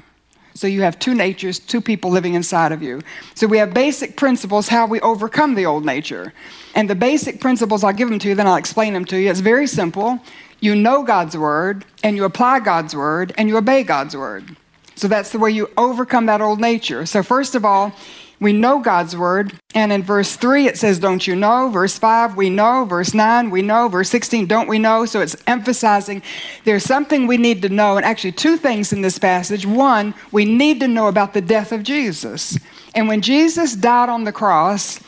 So 0.54 0.68
you 0.68 0.82
have 0.82 1.00
two 1.00 1.14
natures, 1.14 1.60
two 1.60 1.82
people 1.82 2.10
living 2.12 2.34
inside 2.34 2.72
of 2.72 2.82
you. 2.82 3.02
So 3.36 3.48
we 3.48 3.58
have 3.58 3.74
basic 3.74 4.18
principles 4.18 4.68
how 4.68 4.88
we 4.88 5.00
overcome 5.02 5.56
the 5.56 5.66
old 5.66 5.86
nature. 5.86 6.34
And 6.76 6.90
the 6.90 6.96
basic 6.96 7.40
principles, 7.40 7.84
I'll 7.84 7.94
give 7.94 8.10
them 8.10 8.20
to 8.20 8.30
you, 8.30 8.36
then 8.36 8.48
I'll 8.48 8.56
explain 8.56 8.94
them 8.94 9.06
to 9.06 9.18
you. 9.18 9.30
It's 9.30 9.40
very 9.40 9.68
simple. 9.68 10.20
You 10.60 10.76
know 10.76 11.04
God's 11.04 11.38
word, 11.38 11.86
and 12.04 12.18
you 12.18 12.26
apply 12.26 12.60
God's 12.60 12.96
word, 12.96 13.34
and 13.38 13.48
you 13.48 13.58
obey 13.58 13.84
God's 13.84 14.16
word. 14.16 14.58
So 14.96 15.08
that's 15.08 15.32
the 15.32 15.40
way 15.40 15.52
you 15.52 15.70
overcome 15.78 16.26
that 16.26 16.42
old 16.42 16.60
nature. 16.60 17.06
So, 17.06 17.24
first 17.24 17.56
of 17.56 17.64
all, 17.64 17.94
we 18.40 18.54
know 18.54 18.80
God's 18.80 19.16
word. 19.16 19.54
And 19.76 19.92
in 19.92 20.02
verse 20.02 20.36
3, 20.36 20.68
it 20.68 20.78
says, 20.78 20.98
Don't 20.98 21.28
you 21.28 21.36
know? 21.36 21.70
Verse 21.70 21.98
5, 21.98 22.38
we 22.38 22.50
know. 22.50 22.86
Verse 22.86 23.14
9, 23.14 23.50
we 23.50 23.62
know. 23.62 23.88
Verse 23.88 24.10
16, 24.10 24.46
don't 24.46 24.68
we 24.68 24.80
know? 24.80 25.06
So 25.06 25.22
it's 25.22 25.36
emphasizing 25.46 26.24
there's 26.64 26.84
something 26.84 27.28
we 27.28 27.38
need 27.38 27.62
to 27.64 27.70
know. 27.70 27.98
And 27.98 28.06
actually, 28.06 28.32
two 28.32 28.58
things 28.58 28.94
in 28.94 29.02
this 29.02 29.20
passage. 29.20 29.66
One, 29.66 30.14
we 30.32 30.46
need 30.46 30.80
to 30.80 30.88
know 30.88 31.08
about 31.08 31.34
the 31.34 31.42
death 31.42 31.72
of 31.72 31.84
Jesus. 31.84 32.58
And 32.96 33.08
when 33.08 33.22
Jesus 33.22 33.76
died 33.76 34.10
on 34.10 34.24
the 34.24 34.32
cross, 34.32 35.00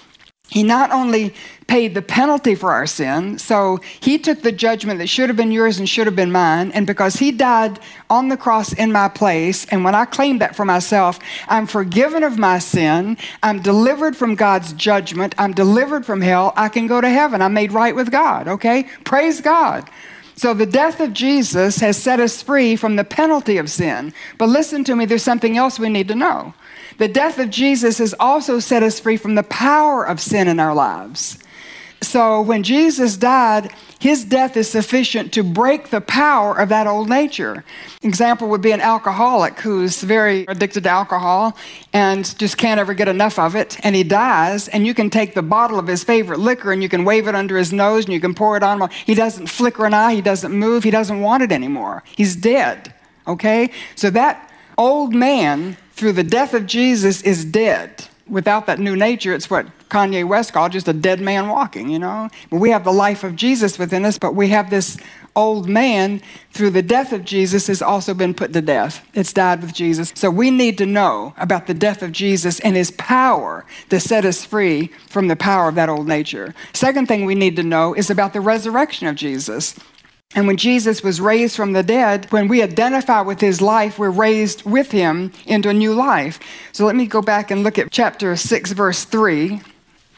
he 0.51 0.63
not 0.63 0.91
only 0.91 1.33
paid 1.67 1.95
the 1.95 2.01
penalty 2.01 2.55
for 2.55 2.73
our 2.73 2.85
sin, 2.85 3.39
so 3.39 3.79
he 4.01 4.17
took 4.17 4.41
the 4.41 4.51
judgment 4.51 4.99
that 4.99 5.07
should 5.07 5.29
have 5.29 5.37
been 5.37 5.53
yours 5.53 5.79
and 5.79 5.87
should 5.87 6.05
have 6.05 6.15
been 6.15 6.31
mine. 6.31 6.71
And 6.73 6.85
because 6.85 7.15
he 7.15 7.31
died 7.31 7.79
on 8.09 8.27
the 8.27 8.35
cross 8.35 8.73
in 8.73 8.91
my 8.91 9.07
place, 9.07 9.65
and 9.67 9.85
when 9.85 9.95
I 9.95 10.03
claim 10.03 10.39
that 10.39 10.53
for 10.53 10.65
myself, 10.65 11.19
I'm 11.47 11.67
forgiven 11.67 12.21
of 12.23 12.37
my 12.37 12.59
sin, 12.59 13.15
I'm 13.41 13.61
delivered 13.61 14.17
from 14.17 14.35
God's 14.35 14.73
judgment, 14.73 15.33
I'm 15.37 15.53
delivered 15.53 16.05
from 16.05 16.19
hell, 16.19 16.51
I 16.57 16.67
can 16.67 16.85
go 16.85 16.99
to 16.99 17.09
heaven. 17.09 17.41
I'm 17.41 17.53
made 17.53 17.71
right 17.71 17.95
with 17.95 18.11
God, 18.11 18.49
okay? 18.49 18.83
Praise 19.05 19.39
God. 19.39 19.89
So 20.35 20.53
the 20.53 20.65
death 20.65 20.99
of 20.99 21.13
Jesus 21.13 21.77
has 21.77 21.95
set 21.95 22.19
us 22.19 22.41
free 22.41 22.75
from 22.75 22.97
the 22.97 23.05
penalty 23.05 23.57
of 23.57 23.69
sin. 23.69 24.13
But 24.37 24.49
listen 24.49 24.83
to 24.83 24.97
me, 24.97 25.05
there's 25.05 25.23
something 25.23 25.55
else 25.55 25.79
we 25.79 25.87
need 25.87 26.09
to 26.09 26.15
know. 26.15 26.53
The 26.97 27.07
death 27.07 27.39
of 27.39 27.49
Jesus 27.49 27.97
has 27.99 28.13
also 28.19 28.59
set 28.59 28.83
us 28.83 28.99
free 28.99 29.17
from 29.17 29.35
the 29.35 29.43
power 29.43 30.05
of 30.05 30.19
sin 30.19 30.47
in 30.47 30.59
our 30.59 30.73
lives. 30.73 31.37
So 32.01 32.41
when 32.41 32.63
Jesus 32.63 33.15
died, 33.15 33.71
his 33.99 34.25
death 34.25 34.57
is 34.57 34.67
sufficient 34.67 35.33
to 35.33 35.43
break 35.43 35.91
the 35.91 36.01
power 36.01 36.59
of 36.59 36.69
that 36.69 36.87
old 36.87 37.07
nature. 37.07 37.63
Example 38.01 38.49
would 38.49 38.61
be 38.61 38.71
an 38.71 38.81
alcoholic 38.81 39.59
who's 39.59 40.01
very 40.01 40.45
addicted 40.47 40.83
to 40.85 40.89
alcohol 40.89 41.55
and 41.93 42.37
just 42.39 42.57
can't 42.57 42.79
ever 42.79 42.95
get 42.95 43.07
enough 43.07 43.37
of 43.37 43.55
it, 43.55 43.77
and 43.85 43.95
he 43.95 44.03
dies, 44.03 44.67
and 44.67 44.87
you 44.87 44.95
can 44.95 45.11
take 45.11 45.35
the 45.35 45.43
bottle 45.43 45.77
of 45.77 45.85
his 45.85 46.03
favorite 46.03 46.39
liquor 46.39 46.71
and 46.71 46.81
you 46.81 46.89
can 46.89 47.05
wave 47.05 47.27
it 47.27 47.35
under 47.35 47.55
his 47.55 47.71
nose 47.71 48.05
and 48.05 48.13
you 48.13 48.19
can 48.19 48.33
pour 48.33 48.57
it 48.57 48.63
on 48.63 48.81
him. 48.81 48.89
He 49.05 49.13
doesn't 49.13 49.47
flicker 49.47 49.85
an 49.85 49.93
eye, 49.93 50.15
he 50.15 50.21
doesn't 50.21 50.51
move, 50.51 50.83
he 50.83 50.91
doesn't 50.91 51.21
want 51.21 51.43
it 51.43 51.51
anymore. 51.51 52.01
He's 52.15 52.35
dead. 52.35 52.95
Okay? 53.27 53.69
So 53.93 54.09
that 54.09 54.50
old 54.81 55.13
man 55.13 55.77
through 55.93 56.13
the 56.13 56.23
death 56.23 56.53
of 56.55 56.65
Jesus 56.65 57.21
is 57.21 57.45
dead. 57.45 58.07
without 58.31 58.65
that 58.65 58.79
new 58.79 58.95
nature, 58.95 59.33
it's 59.33 59.49
what 59.49 59.67
Kanye 59.89 60.25
West 60.25 60.53
called 60.53 60.71
just 60.71 60.87
a 60.87 60.93
dead 60.93 61.19
man 61.19 61.49
walking, 61.49 61.89
you 61.89 61.99
know? 61.99 62.29
We 62.49 62.69
have 62.69 62.85
the 62.85 62.93
life 62.93 63.25
of 63.25 63.35
Jesus 63.35 63.77
within 63.77 64.05
us, 64.05 64.17
but 64.17 64.33
we 64.33 64.47
have 64.49 64.69
this 64.69 64.97
old 65.35 65.67
man 65.67 66.21
through 66.51 66.69
the 66.69 66.81
death 66.81 67.11
of 67.11 67.25
Jesus 67.25 67.67
has 67.67 67.81
also 67.81 68.13
been 68.13 68.33
put 68.33 68.53
to 68.53 68.61
death. 68.61 69.05
It's 69.13 69.33
died 69.33 69.61
with 69.61 69.73
Jesus. 69.73 70.13
So 70.15 70.29
we 70.29 70.49
need 70.49 70.77
to 70.77 70.85
know 70.85 71.33
about 71.37 71.67
the 71.67 71.73
death 71.73 72.01
of 72.01 72.13
Jesus 72.13 72.59
and 72.61 72.75
his 72.75 72.91
power 72.91 73.65
to 73.89 73.99
set 73.99 74.23
us 74.25 74.45
free 74.45 74.87
from 75.09 75.27
the 75.27 75.35
power 75.35 75.67
of 75.67 75.75
that 75.75 75.89
old 75.89 76.07
nature. 76.07 76.53
Second 76.73 77.07
thing 77.07 77.25
we 77.25 77.35
need 77.35 77.57
to 77.57 77.63
know 77.63 77.93
is 77.93 78.09
about 78.09 78.33
the 78.33 78.41
resurrection 78.41 79.07
of 79.07 79.15
Jesus. 79.15 79.75
And 80.33 80.47
when 80.47 80.57
Jesus 80.57 81.03
was 81.03 81.19
raised 81.19 81.55
from 81.55 81.73
the 81.73 81.83
dead, 81.83 82.31
when 82.31 82.47
we 82.47 82.63
identify 82.63 83.21
with 83.21 83.41
his 83.41 83.61
life, 83.61 83.99
we're 83.99 84.09
raised 84.09 84.63
with 84.63 84.91
him 84.91 85.33
into 85.45 85.69
a 85.69 85.73
new 85.73 85.93
life. 85.93 86.39
So 86.71 86.85
let 86.85 86.95
me 86.95 87.05
go 87.05 87.21
back 87.21 87.51
and 87.51 87.63
look 87.63 87.77
at 87.77 87.91
chapter 87.91 88.35
6, 88.35 88.71
verse 88.71 89.03
3 89.03 89.61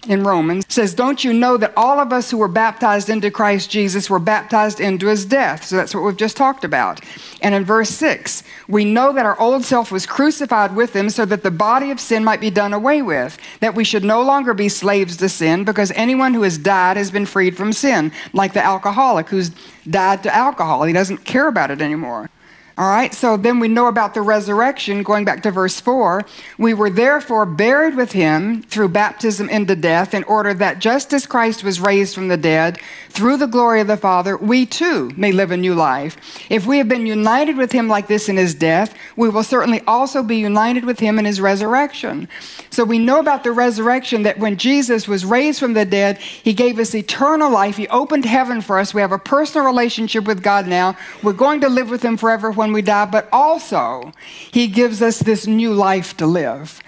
in 0.08 0.24
Romans 0.24 0.66
says, 0.70 0.94
Don't 0.94 1.24
you 1.24 1.34
know 1.34 1.58
that 1.58 1.74
all 1.78 2.00
of 2.00 2.12
us 2.12 2.30
who 2.30 2.38
were 2.38 2.48
baptized 2.48 3.10
into 3.10 3.32
Christ 3.32 3.70
Jesus 3.70 4.10
were 4.10 4.20
baptized 4.20 4.80
into 4.80 5.08
his 5.08 5.26
death? 5.26 5.66
So 5.66 5.76
that's 5.76 5.94
what 5.94 6.04
we've 6.04 6.18
just 6.18 6.38
talked 6.38 6.64
about. 6.64 7.02
And 7.42 7.56
in 7.56 7.66
verse 7.66 7.90
6, 7.90 8.44
we 8.68 8.86
know 8.86 9.14
that 9.14 9.26
our 9.26 9.40
old 9.40 9.64
self 9.66 9.92
was 9.92 10.06
crucified 10.06 10.76
with 10.76 10.96
him 10.96 11.10
so 11.10 11.26
that 11.26 11.44
the 11.44 11.52
body 11.52 11.92
of 11.92 12.00
sin 12.00 12.24
might 12.24 12.42
be 12.42 12.50
done 12.50 12.74
away 12.74 13.02
with, 13.02 13.38
that 13.60 13.76
we 13.76 13.84
should 13.84 14.04
no 14.04 14.22
longer 14.22 14.54
be 14.54 14.70
slaves 14.70 15.18
to 15.18 15.30
sin, 15.30 15.64
because 15.64 15.92
anyone 15.92 16.34
who 16.34 16.44
has 16.44 16.58
died 16.58 16.98
has 16.98 17.12
been 17.12 17.26
freed 17.26 17.58
from 17.58 17.74
sin, 17.74 18.12
like 18.34 18.54
the 18.54 18.64
alcoholic 18.64 19.30
who's 19.30 19.52
died 19.90 20.24
to 20.24 20.34
alcohol. 20.34 20.84
He 20.84 20.94
doesn't 20.94 21.26
care 21.26 21.48
about 21.48 21.72
it 21.72 21.82
anymore. 21.82 22.30
All 22.76 22.90
right, 22.90 23.14
so 23.14 23.38
then 23.38 23.60
we 23.60 23.68
know 23.68 23.86
about 23.86 24.16
the 24.16 24.24
resurrection, 24.24 25.04
going 25.04 25.26
back 25.26 25.44
to 25.44 25.52
verse 25.52 25.80
4. 25.80 26.26
We 26.58 26.74
were 26.74 26.90
therefore 26.90 27.46
buried 27.46 27.96
with 27.96 28.14
him 28.14 28.64
through 28.64 28.88
baptism 28.90 29.48
into 29.48 29.76
death, 29.76 30.16
in 30.16 30.24
order 30.24 30.56
that 30.56 30.80
just 30.80 31.14
as 31.14 31.28
Christ 31.28 31.64
was 31.64 31.80
raised 31.80 32.16
from 32.16 32.30
the 32.30 32.38
dead 32.38 32.80
through 33.10 33.38
the 33.38 33.46
glory 33.46 33.80
of 33.80 33.86
the 33.86 33.96
Father, 33.96 34.38
we 34.38 34.66
too 34.66 35.12
may 35.16 35.32
live 35.32 35.52
a 35.52 35.58
new 35.58 35.76
life. 35.76 36.18
If 36.50 36.66
we 36.66 36.80
have 36.80 36.90
been 36.90 37.06
united 37.06 37.58
with 37.58 37.72
him 37.72 37.88
like 37.88 38.08
this 38.08 38.28
in 38.28 38.38
his 38.38 38.56
death, 38.56 38.96
we 39.16 39.30
will 39.30 39.44
certainly 39.44 39.82
also 39.86 40.24
be 40.24 40.38
united 40.38 40.84
with 40.84 41.00
him 41.00 41.20
in 41.20 41.26
his 41.26 41.40
resurrection. 41.40 42.28
So 42.72 42.84
we 42.84 42.98
know 42.98 43.20
about 43.20 43.44
the 43.44 43.52
resurrection 43.52 44.24
that 44.24 44.40
when 44.40 44.58
Jesus 44.58 45.08
was 45.08 45.26
raised 45.26 45.60
from 45.60 45.74
the 45.74 45.86
dead, 45.86 46.18
he 46.18 46.54
gave 46.54 46.80
us 46.80 46.96
eternal 46.96 47.52
life. 47.52 47.78
He 47.78 47.88
opened 47.90 48.26
heaven 48.26 48.62
for 48.62 48.80
us. 48.80 48.96
We 48.96 49.02
have 49.02 49.12
a 49.12 49.20
personal 49.20 49.68
relationship 49.68 50.26
with 50.26 50.42
God 50.42 50.66
now. 50.66 50.98
We're 51.22 51.34
going 51.34 51.62
to 51.62 51.70
live 51.70 51.92
with 51.92 52.02
him 52.02 52.18
forever 52.18 52.52
when 52.64 52.74
we 52.74 52.82
die, 52.82 53.06
but 53.06 53.28
also 53.32 54.12
He 54.52 54.68
gives 54.68 55.02
us 55.02 55.20
this 55.20 55.46
new 55.46 55.74
life 55.74 56.18
to 56.18 56.26
live. 56.26 56.82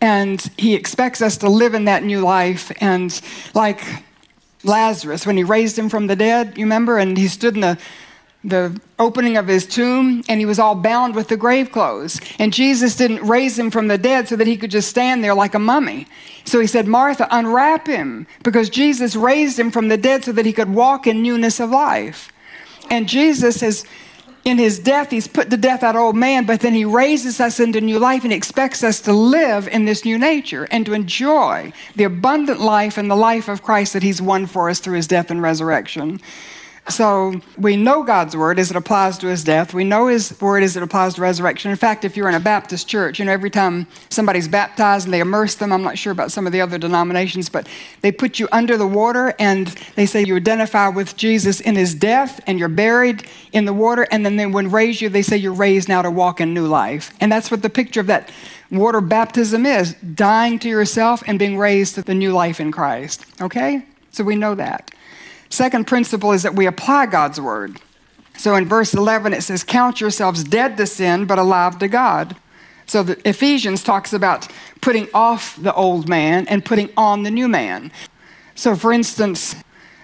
And 0.00 0.40
He 0.56 0.74
expects 0.74 1.22
us 1.22 1.36
to 1.38 1.48
live 1.48 1.74
in 1.74 1.84
that 1.86 2.04
new 2.04 2.20
life. 2.20 2.70
And 2.80 3.18
like 3.54 3.82
Lazarus, 4.64 5.26
when 5.26 5.36
He 5.36 5.44
raised 5.44 5.78
him 5.78 5.88
from 5.88 6.06
the 6.06 6.16
dead, 6.16 6.58
you 6.58 6.64
remember? 6.64 6.98
And 6.98 7.16
He 7.16 7.28
stood 7.28 7.54
in 7.54 7.60
the 7.60 7.78
the 8.42 8.80
opening 8.98 9.36
of 9.36 9.46
his 9.46 9.66
tomb 9.66 10.22
and 10.28 10.40
he 10.40 10.46
was 10.46 10.58
all 10.58 10.74
bound 10.74 11.14
with 11.14 11.28
the 11.28 11.36
grave 11.36 11.70
clothes. 11.70 12.20
And 12.38 12.52
Jesus 12.52 12.96
didn't 12.96 13.22
raise 13.22 13.58
him 13.58 13.70
from 13.70 13.88
the 13.88 13.98
dead 13.98 14.28
so 14.28 14.36
that 14.36 14.46
he 14.46 14.56
could 14.56 14.70
just 14.70 14.88
stand 14.88 15.22
there 15.22 15.34
like 15.34 15.54
a 15.54 15.58
mummy. 15.58 16.06
So 16.44 16.58
he 16.58 16.66
said, 16.66 16.86
Martha, 16.86 17.28
unwrap 17.30 17.86
him 17.86 18.26
because 18.42 18.70
Jesus 18.70 19.14
raised 19.14 19.58
him 19.58 19.70
from 19.70 19.88
the 19.88 19.98
dead 19.98 20.24
so 20.24 20.32
that 20.32 20.46
he 20.46 20.54
could 20.54 20.72
walk 20.72 21.06
in 21.06 21.22
newness 21.22 21.60
of 21.60 21.70
life. 21.70 22.32
And 22.88 23.08
Jesus 23.08 23.60
has 23.60 23.84
in 24.44 24.58
his 24.58 24.78
death, 24.78 25.10
he's 25.10 25.28
put 25.28 25.50
to 25.50 25.56
death 25.56 25.82
that 25.82 25.96
old 25.96 26.16
man, 26.16 26.46
but 26.46 26.60
then 26.60 26.74
he 26.74 26.84
raises 26.84 27.40
us 27.40 27.60
into 27.60 27.80
new 27.80 27.98
life 27.98 28.24
and 28.24 28.32
expects 28.32 28.82
us 28.82 29.00
to 29.02 29.12
live 29.12 29.68
in 29.68 29.84
this 29.84 30.04
new 30.04 30.18
nature 30.18 30.66
and 30.70 30.86
to 30.86 30.94
enjoy 30.94 31.72
the 31.94 32.04
abundant 32.04 32.60
life 32.60 32.96
and 32.96 33.10
the 33.10 33.16
life 33.16 33.48
of 33.48 33.62
Christ 33.62 33.92
that 33.92 34.02
he's 34.02 34.22
won 34.22 34.46
for 34.46 34.70
us 34.70 34.80
through 34.80 34.96
his 34.96 35.06
death 35.06 35.30
and 35.30 35.42
resurrection. 35.42 36.20
So 36.90 37.40
we 37.56 37.76
know 37.76 38.02
God's 38.02 38.36
word 38.36 38.58
as 38.58 38.70
it 38.70 38.76
applies 38.76 39.16
to 39.18 39.28
his 39.28 39.44
death. 39.44 39.72
We 39.72 39.84
know 39.84 40.08
his 40.08 40.38
word 40.40 40.62
as 40.62 40.76
it 40.76 40.82
applies 40.82 41.14
to 41.14 41.22
resurrection. 41.22 41.70
In 41.70 41.76
fact, 41.76 42.04
if 42.04 42.16
you're 42.16 42.28
in 42.28 42.34
a 42.34 42.40
Baptist 42.40 42.88
church, 42.88 43.18
you 43.18 43.24
know, 43.24 43.32
every 43.32 43.50
time 43.50 43.86
somebody's 44.08 44.48
baptized 44.48 45.06
and 45.06 45.14
they 45.14 45.20
immerse 45.20 45.54
them, 45.54 45.72
I'm 45.72 45.82
not 45.82 45.96
sure 45.96 46.12
about 46.12 46.32
some 46.32 46.46
of 46.46 46.52
the 46.52 46.60
other 46.60 46.78
denominations, 46.78 47.48
but 47.48 47.68
they 48.00 48.12
put 48.12 48.38
you 48.38 48.48
under 48.52 48.76
the 48.76 48.86
water 48.86 49.34
and 49.38 49.68
they 49.94 50.06
say 50.06 50.24
you 50.24 50.36
identify 50.36 50.88
with 50.88 51.16
Jesus 51.16 51.60
in 51.60 51.76
his 51.76 51.94
death 51.94 52.40
and 52.46 52.58
you're 52.58 52.68
buried 52.68 53.26
in 53.52 53.64
the 53.64 53.72
water. 53.72 54.06
And 54.10 54.26
then 54.26 54.36
they, 54.36 54.46
when 54.46 54.70
raise 54.70 55.00
you, 55.00 55.08
they 55.08 55.22
say 55.22 55.36
you're 55.36 55.52
raised 55.52 55.88
now 55.88 56.02
to 56.02 56.10
walk 56.10 56.40
in 56.40 56.52
new 56.52 56.66
life. 56.66 57.12
And 57.20 57.30
that's 57.30 57.50
what 57.50 57.62
the 57.62 57.70
picture 57.70 58.00
of 58.00 58.08
that 58.08 58.30
water 58.70 59.00
baptism 59.00 59.66
is 59.66 59.94
dying 59.94 60.58
to 60.60 60.68
yourself 60.68 61.22
and 61.26 61.38
being 61.38 61.58
raised 61.58 61.94
to 61.96 62.02
the 62.02 62.14
new 62.14 62.32
life 62.32 62.60
in 62.60 62.72
Christ. 62.72 63.24
Okay? 63.40 63.84
So 64.10 64.24
we 64.24 64.36
know 64.36 64.54
that. 64.54 64.90
Second 65.50 65.86
principle 65.86 66.32
is 66.32 66.44
that 66.44 66.54
we 66.54 66.66
apply 66.66 67.06
God's 67.06 67.40
word. 67.40 67.80
So 68.38 68.54
in 68.54 68.66
verse 68.66 68.94
11, 68.94 69.34
it 69.34 69.42
says, 69.42 69.62
Count 69.62 70.00
yourselves 70.00 70.44
dead 70.44 70.76
to 70.78 70.86
sin, 70.86 71.26
but 71.26 71.38
alive 71.38 71.78
to 71.80 71.88
God. 71.88 72.36
So 72.86 73.02
the 73.02 73.28
Ephesians 73.28 73.82
talks 73.84 74.12
about 74.12 74.48
putting 74.80 75.08
off 75.12 75.56
the 75.60 75.74
old 75.74 76.08
man 76.08 76.48
and 76.48 76.64
putting 76.64 76.88
on 76.96 77.22
the 77.22 77.30
new 77.30 77.48
man. 77.48 77.92
So, 78.54 78.74
for 78.74 78.92
instance, 78.92 79.54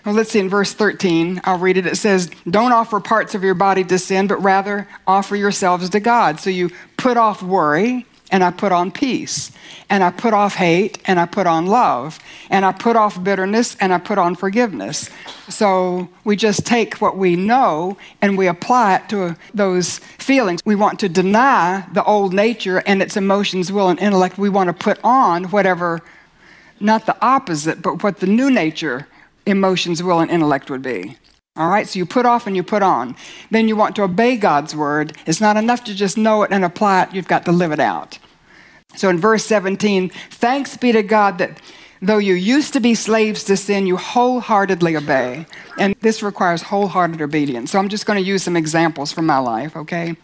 well, 0.05 0.15
let's 0.15 0.31
see 0.31 0.38
in 0.38 0.49
verse 0.49 0.73
13, 0.73 1.41
I'll 1.45 1.59
read 1.59 1.76
it. 1.76 1.87
It 1.87 1.97
says, 1.97 2.31
Don't 2.49 2.73
offer 2.73 3.00
parts 3.00 3.35
of 3.35 3.43
your 3.43 3.55
body 3.55 3.83
to 3.85 3.99
sin, 3.99 4.29
but 4.29 4.41
rather 4.43 4.87
offer 5.07 5.35
yourselves 5.35 5.91
to 5.91 5.99
God. 5.99 6.38
So 6.38 6.49
you 6.49 6.71
put 6.97 7.17
off 7.17 7.43
worry, 7.43 8.07
and 8.30 8.42
I 8.42 8.50
put 8.50 8.73
on 8.73 8.90
peace, 8.90 9.52
and 9.88 10.02
I 10.02 10.11
put 10.11 10.35
off 10.35 10.54
hate, 10.54 10.99
and 11.06 11.21
I 11.21 11.26
put 11.26 11.47
on 11.47 11.66
love, 11.66 12.18
and 12.50 12.64
I 12.64 12.73
put 12.73 12.97
off 12.97 13.23
bitterness, 13.23 13.76
and 13.80 13.92
I 13.92 13.99
put 13.99 14.18
on 14.18 14.35
forgiveness. 14.35 15.11
So 15.49 16.09
we 16.25 16.35
just 16.35 16.66
take 16.66 16.97
what 16.97 17.16
we 17.16 17.37
know 17.37 17.97
and 18.21 18.37
we 18.37 18.49
apply 18.49 18.97
it 18.97 19.09
to 19.11 19.37
those 19.54 19.99
feelings. 20.18 20.61
We 20.64 20.75
want 20.75 20.99
to 21.00 21.09
deny 21.09 21.87
the 21.92 22.02
old 22.04 22.35
nature 22.35 22.83
and 22.85 23.00
its 23.00 23.16
emotions, 23.16 23.71
will, 23.71 23.88
and 23.88 23.99
intellect. 24.00 24.38
We 24.38 24.49
want 24.49 24.68
to 24.68 24.73
put 24.73 24.99
on 25.04 25.45
whatever, 25.45 26.02
not 26.80 27.06
the 27.06 27.16
opposite, 27.25 27.80
but 27.80 28.02
what 28.02 28.18
the 28.18 28.26
new 28.26 28.50
nature, 28.50 29.06
emotions, 29.47 30.02
will, 30.02 30.18
and 30.18 30.30
intellect 30.30 30.68
would 30.68 30.83
be. 30.83 31.16
All 31.57 31.69
right, 31.69 31.89
so 31.89 31.99
you 31.99 32.05
put 32.05 32.27
off 32.27 32.47
and 32.47 32.55
you 32.55 32.63
put 32.63 32.83
on. 32.83 33.17
Then 33.51 33.67
you 33.67 33.77
want 33.77 33.97
to 33.97 34.03
obey 34.03 34.37
God's 34.37 34.77
word. 34.77 35.17
It's 35.27 35.41
not 35.41 35.57
enough 35.57 35.85
to 35.85 35.95
just 35.95 36.19
know 36.19 36.43
it 36.43 36.51
and 36.53 36.65
apply 36.65 37.05
it, 37.05 37.15
you've 37.15 37.29
got 37.29 37.45
to 37.47 37.53
live 37.53 37.73
it 37.73 37.81
out. 37.81 38.19
So 38.97 39.09
in 39.09 39.19
verse 39.19 39.45
17, 39.45 40.11
thanks 40.31 40.77
be 40.77 40.93
to 40.93 41.03
God 41.03 41.39
that 41.39 41.61
though 42.03 42.19
you 42.19 42.35
used 42.35 42.75
to 42.75 42.81
be 42.81 42.95
slaves 42.95 43.43
to 43.45 43.57
sin, 43.57 43.87
you 43.87 43.97
wholeheartedly 43.97 44.97
obey. 44.97 45.47
And 45.79 45.95
this 46.01 46.23
requires 46.23 46.63
wholehearted 46.63 47.23
obedience. 47.23 47.71
So 47.71 47.79
I'm 47.79 47.89
just 47.89 48.05
going 48.05 48.23
to 48.23 48.29
use 48.29 48.43
some 48.43 48.57
examples 48.57 49.13
from 49.13 49.27
my 49.27 49.39
life, 49.39 49.77
okay? 49.77 50.17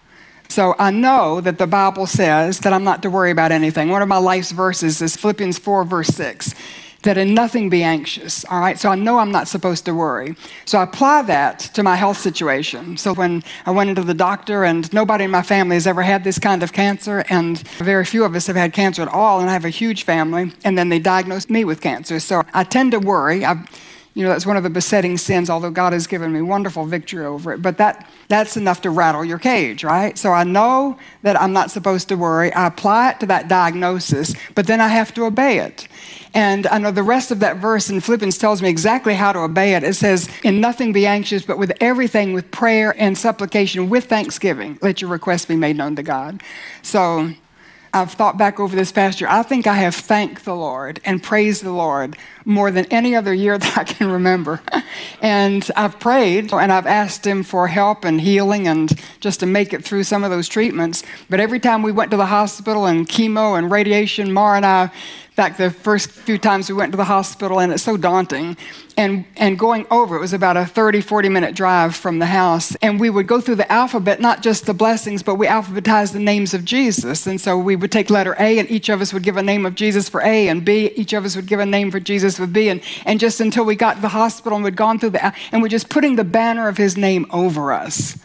So 0.48 0.74
I 0.78 0.90
know 0.90 1.40
that 1.40 1.56
the 1.56 1.66
Bible 1.66 2.06
says 2.06 2.60
that 2.60 2.74
I'm 2.74 2.84
not 2.84 3.02
to 3.02 3.10
worry 3.10 3.30
about 3.30 3.52
anything. 3.52 3.88
One 3.88 4.02
of 4.02 4.08
my 4.08 4.18
life's 4.18 4.52
verses 4.52 5.00
is 5.00 5.16
Philippians 5.16 5.58
4, 5.58 5.84
verse 5.84 6.08
6 6.08 6.54
that 7.02 7.18
in 7.18 7.34
nothing 7.34 7.68
be 7.68 7.82
anxious. 7.82 8.44
All 8.46 8.60
right, 8.60 8.78
so 8.78 8.88
I 8.88 8.94
know 8.94 9.18
I'm 9.18 9.32
not 9.32 9.48
supposed 9.48 9.84
to 9.86 9.94
worry. 9.94 10.36
So 10.64 10.78
I 10.78 10.84
apply 10.84 11.22
that 11.22 11.58
to 11.74 11.82
my 11.82 11.96
health 11.96 12.18
situation. 12.18 12.96
So 12.96 13.12
when 13.12 13.42
I 13.66 13.70
went 13.70 13.90
into 13.90 14.02
the 14.02 14.14
doctor, 14.14 14.64
and 14.64 14.92
nobody 14.92 15.24
in 15.24 15.30
my 15.30 15.42
family 15.42 15.76
has 15.76 15.86
ever 15.86 16.02
had 16.02 16.24
this 16.24 16.38
kind 16.38 16.62
of 16.62 16.72
cancer, 16.72 17.24
and 17.28 17.58
very 17.78 18.04
few 18.04 18.24
of 18.24 18.34
us 18.34 18.46
have 18.46 18.56
had 18.56 18.72
cancer 18.72 19.02
at 19.02 19.08
all, 19.08 19.40
and 19.40 19.50
I 19.50 19.52
have 19.52 19.64
a 19.64 19.70
huge 19.70 20.04
family, 20.04 20.52
and 20.64 20.78
then 20.78 20.88
they 20.88 20.98
diagnosed 20.98 21.50
me 21.50 21.64
with 21.64 21.80
cancer. 21.80 22.20
So 22.20 22.42
I 22.54 22.64
tend 22.64 22.92
to 22.92 22.98
worry. 22.98 23.44
I've, 23.44 23.68
you 24.14 24.22
know, 24.22 24.28
that's 24.28 24.44
one 24.44 24.58
of 24.58 24.62
the 24.62 24.70
besetting 24.70 25.16
sins, 25.16 25.48
although 25.48 25.70
God 25.70 25.94
has 25.94 26.06
given 26.06 26.32
me 26.32 26.42
wonderful 26.42 26.84
victory 26.84 27.24
over 27.24 27.52
it. 27.54 27.62
But 27.62 27.78
that, 27.78 28.06
that's 28.28 28.58
enough 28.58 28.82
to 28.82 28.90
rattle 28.90 29.24
your 29.24 29.38
cage, 29.38 29.84
right? 29.84 30.18
So 30.18 30.32
I 30.32 30.44
know 30.44 30.98
that 31.22 31.40
I'm 31.40 31.54
not 31.54 31.70
supposed 31.70 32.08
to 32.08 32.16
worry. 32.16 32.52
I 32.52 32.66
apply 32.66 33.12
it 33.12 33.20
to 33.20 33.26
that 33.26 33.48
diagnosis, 33.48 34.34
but 34.54 34.66
then 34.66 34.82
I 34.82 34.88
have 34.88 35.14
to 35.14 35.24
obey 35.24 35.60
it. 35.60 35.88
And 36.34 36.66
I 36.66 36.78
know 36.78 36.90
the 36.90 37.02
rest 37.02 37.30
of 37.30 37.40
that 37.40 37.56
verse 37.56 37.88
in 37.88 38.00
Philippians 38.00 38.36
tells 38.36 38.60
me 38.60 38.68
exactly 38.68 39.14
how 39.14 39.32
to 39.32 39.38
obey 39.40 39.74
it. 39.74 39.82
It 39.82 39.94
says, 39.94 40.28
In 40.42 40.60
nothing 40.60 40.92
be 40.92 41.06
anxious, 41.06 41.44
but 41.44 41.58
with 41.58 41.72
everything, 41.80 42.34
with 42.34 42.50
prayer 42.50 42.94
and 42.98 43.16
supplication, 43.16 43.88
with 43.88 44.04
thanksgiving, 44.04 44.78
let 44.82 45.00
your 45.00 45.10
requests 45.10 45.46
be 45.46 45.56
made 45.56 45.76
known 45.76 45.96
to 45.96 46.02
God. 46.02 46.42
So 46.82 47.32
I've 47.94 48.12
thought 48.12 48.38
back 48.38 48.58
over 48.58 48.74
this 48.74 48.90
past 48.90 49.20
year. 49.20 49.28
I 49.28 49.42
think 49.42 49.66
I 49.66 49.74
have 49.74 49.94
thanked 49.94 50.46
the 50.46 50.54
Lord 50.54 51.00
and 51.04 51.22
praised 51.22 51.62
the 51.62 51.72
Lord 51.72 52.16
more 52.46 52.70
than 52.70 52.86
any 52.86 53.14
other 53.14 53.34
year 53.34 53.58
that 53.58 53.76
I 53.76 53.84
can 53.84 54.10
remember. 54.10 54.62
and 55.20 55.68
I've 55.76 56.00
prayed 56.00 56.52
and 56.54 56.72
I've 56.72 56.86
asked 56.86 57.26
Him 57.26 57.42
for 57.42 57.68
help 57.68 58.04
and 58.06 58.20
healing 58.20 58.66
and 58.66 58.90
just 59.20 59.40
to 59.40 59.46
make 59.46 59.74
it 59.74 59.84
through 59.84 60.04
some 60.04 60.24
of 60.24 60.30
those 60.30 60.48
treatments. 60.48 61.02
But 61.28 61.40
every 61.40 61.60
time 61.60 61.82
we 61.82 61.92
went 61.92 62.10
to 62.12 62.16
the 62.16 62.26
hospital 62.26 62.86
and 62.86 63.06
chemo 63.06 63.58
and 63.58 63.70
radiation, 63.70 64.32
Morrow 64.32 64.56
and 64.56 64.66
I 64.66 64.90
fact, 65.34 65.56
the 65.56 65.70
first 65.70 66.10
few 66.10 66.36
times 66.36 66.68
we 66.68 66.74
went 66.74 66.92
to 66.92 66.98
the 66.98 67.06
hospital, 67.06 67.58
and 67.58 67.72
it's 67.72 67.82
so 67.82 67.96
daunting. 67.96 68.54
And, 68.98 69.24
and 69.38 69.58
going 69.58 69.86
over, 69.90 70.14
it 70.16 70.20
was 70.20 70.34
about 70.34 70.58
a 70.58 70.66
30, 70.66 71.00
40 71.00 71.30
minute 71.30 71.54
drive 71.54 71.96
from 71.96 72.18
the 72.18 72.26
house. 72.26 72.74
And 72.82 73.00
we 73.00 73.08
would 73.08 73.26
go 73.26 73.40
through 73.40 73.54
the 73.54 73.72
alphabet, 73.72 74.20
not 74.20 74.42
just 74.42 74.66
the 74.66 74.74
blessings, 74.74 75.22
but 75.22 75.36
we 75.36 75.46
alphabetized 75.46 76.12
the 76.12 76.18
names 76.18 76.52
of 76.52 76.66
Jesus. 76.66 77.26
And 77.26 77.40
so 77.40 77.56
we 77.56 77.76
would 77.76 77.90
take 77.90 78.10
letter 78.10 78.36
A, 78.38 78.58
and 78.58 78.70
each 78.70 78.90
of 78.90 79.00
us 79.00 79.14
would 79.14 79.22
give 79.22 79.38
a 79.38 79.42
name 79.42 79.64
of 79.64 79.74
Jesus 79.74 80.06
for 80.06 80.20
A, 80.20 80.48
and 80.48 80.66
B, 80.66 80.90
each 80.96 81.14
of 81.14 81.24
us 81.24 81.34
would 81.34 81.46
give 81.46 81.60
a 81.60 81.66
name 81.66 81.90
for 81.90 81.98
Jesus 81.98 82.36
for 82.36 82.46
B. 82.46 82.68
And, 82.68 82.82
and 83.06 83.18
just 83.18 83.40
until 83.40 83.64
we 83.64 83.74
got 83.74 83.94
to 83.94 84.02
the 84.02 84.08
hospital 84.08 84.56
and 84.56 84.64
we'd 84.64 84.76
gone 84.76 84.98
through 84.98 85.10
the, 85.10 85.34
and 85.50 85.62
we're 85.62 85.68
just 85.68 85.88
putting 85.88 86.16
the 86.16 86.24
banner 86.24 86.68
of 86.68 86.76
his 86.76 86.98
name 86.98 87.24
over 87.30 87.72
us. 87.72 88.18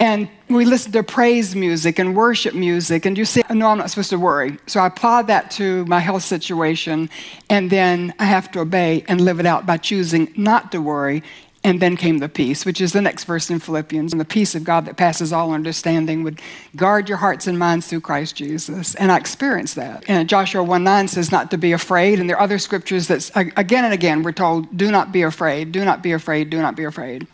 And 0.00 0.30
we 0.48 0.64
listened 0.64 0.94
to 0.94 1.02
praise 1.02 1.54
music 1.54 1.98
and 1.98 2.16
worship 2.16 2.54
music, 2.54 3.04
and 3.04 3.18
you 3.18 3.26
say, 3.26 3.42
No, 3.50 3.68
I'm 3.68 3.76
not 3.76 3.90
supposed 3.90 4.08
to 4.10 4.18
worry. 4.18 4.58
So 4.66 4.80
I 4.80 4.86
applied 4.86 5.26
that 5.26 5.50
to 5.52 5.84
my 5.84 6.00
health 6.00 6.22
situation, 6.22 7.10
and 7.50 7.70
then 7.70 8.14
I 8.18 8.24
have 8.24 8.50
to 8.52 8.60
obey 8.60 9.04
and 9.08 9.20
live 9.20 9.40
it 9.40 9.46
out 9.46 9.66
by 9.66 9.76
choosing 9.76 10.32
not 10.36 10.72
to 10.72 10.80
worry. 10.80 11.22
And 11.62 11.78
then 11.78 11.98
came 11.98 12.20
the 12.20 12.28
peace, 12.30 12.64
which 12.64 12.80
is 12.80 12.94
the 12.94 13.02
next 13.02 13.24
verse 13.24 13.50
in 13.50 13.58
Philippians. 13.58 14.12
And 14.12 14.20
the 14.20 14.24
peace 14.24 14.54
of 14.54 14.64
God 14.64 14.86
that 14.86 14.96
passes 14.96 15.30
all 15.30 15.52
understanding 15.52 16.22
would 16.22 16.40
guard 16.74 17.06
your 17.06 17.18
hearts 17.18 17.46
and 17.46 17.58
minds 17.58 17.86
through 17.86 18.00
Christ 18.00 18.34
Jesus. 18.34 18.94
And 18.94 19.12
I 19.12 19.18
experienced 19.18 19.74
that. 19.74 20.04
And 20.08 20.26
Joshua 20.26 20.62
1 20.62 20.82
9 20.82 21.08
says 21.08 21.30
not 21.30 21.50
to 21.50 21.58
be 21.58 21.72
afraid. 21.72 22.18
And 22.18 22.30
there 22.30 22.38
are 22.38 22.42
other 22.42 22.58
scriptures 22.58 23.08
that, 23.08 23.30
again 23.58 23.84
and 23.84 23.92
again, 23.92 24.22
we're 24.22 24.32
told, 24.32 24.74
do 24.74 24.90
not 24.90 25.12
be 25.12 25.20
afraid, 25.20 25.70
do 25.70 25.84
not 25.84 26.02
be 26.02 26.12
afraid, 26.12 26.48
do 26.48 26.62
not 26.62 26.76
be 26.76 26.84
afraid. 26.84 27.26